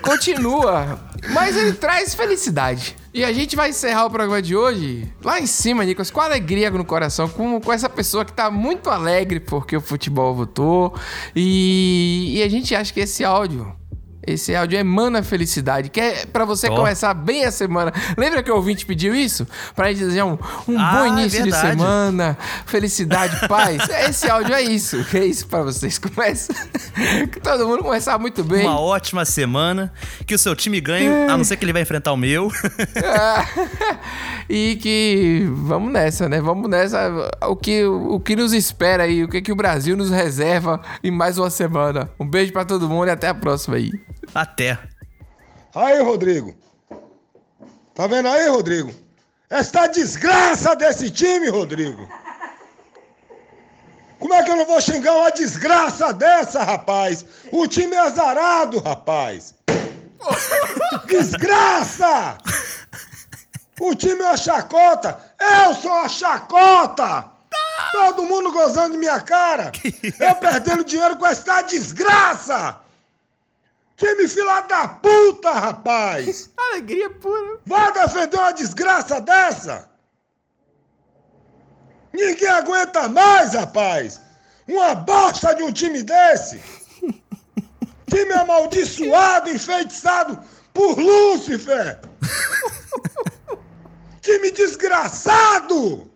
[0.02, 1.00] Continua.
[1.30, 2.96] Mas ele traz felicidade.
[3.14, 6.70] E a gente vai encerrar o programa de hoje lá em cima, Nicolas, com alegria
[6.70, 10.94] no coração, com, com essa pessoa que tá muito alegre porque o futebol voltou.
[11.36, 13.81] E, e a gente acha que esse áudio.
[14.24, 17.92] Esse áudio emana felicidade, que é pra você começar bem a semana.
[18.16, 19.46] Lembra que o ouvinte pediu isso?
[19.74, 21.78] Pra gente desejar um, um Ah, bom é início de verdade.
[21.78, 23.78] semana, felicidade, paz.
[24.08, 25.04] Esse áudio é isso.
[25.12, 25.98] É isso pra vocês.
[25.98, 26.54] Começa.
[27.32, 28.64] Que todo mundo começar muito bem.
[28.66, 29.92] Uma ótima semana.
[30.24, 32.50] Que o seu time ganhe, a não ser que ele vai enfrentar o meu.
[34.48, 36.40] e que vamos nessa, né?
[36.40, 37.10] Vamos nessa.
[37.48, 41.10] O que, o que nos espera aí, o que, que o Brasil nos reserva em
[41.10, 42.08] mais uma semana.
[42.18, 43.90] Um beijo pra todo mundo e até a próxima aí.
[44.34, 44.78] Até.
[45.74, 46.54] Aí, Rodrigo.
[47.94, 48.92] Tá vendo aí, Rodrigo?
[49.50, 52.08] Esta desgraça desse time, Rodrigo.
[54.18, 57.24] Como é que eu não vou xingar uma desgraça dessa, rapaz?
[57.50, 59.54] O time é azarado, rapaz.
[61.06, 62.38] Desgraça!
[63.80, 65.18] O time é uma chacota.
[65.40, 67.24] Eu sou uma chacota.
[67.90, 69.72] Todo mundo gozando de minha cara.
[70.20, 72.78] Eu perdendo dinheiro com essa desgraça.
[74.02, 76.50] Time fila da puta, rapaz!
[76.58, 77.60] Alegria pura.
[77.64, 79.88] Vai defender uma desgraça dessa?
[82.12, 84.20] Ninguém aguenta mais, rapaz!
[84.66, 86.60] Uma bosta de um time desse!
[88.10, 90.36] Time amaldiçoado, enfeitiçado
[90.74, 92.00] por Lúcifer!
[94.20, 96.10] time desgraçado!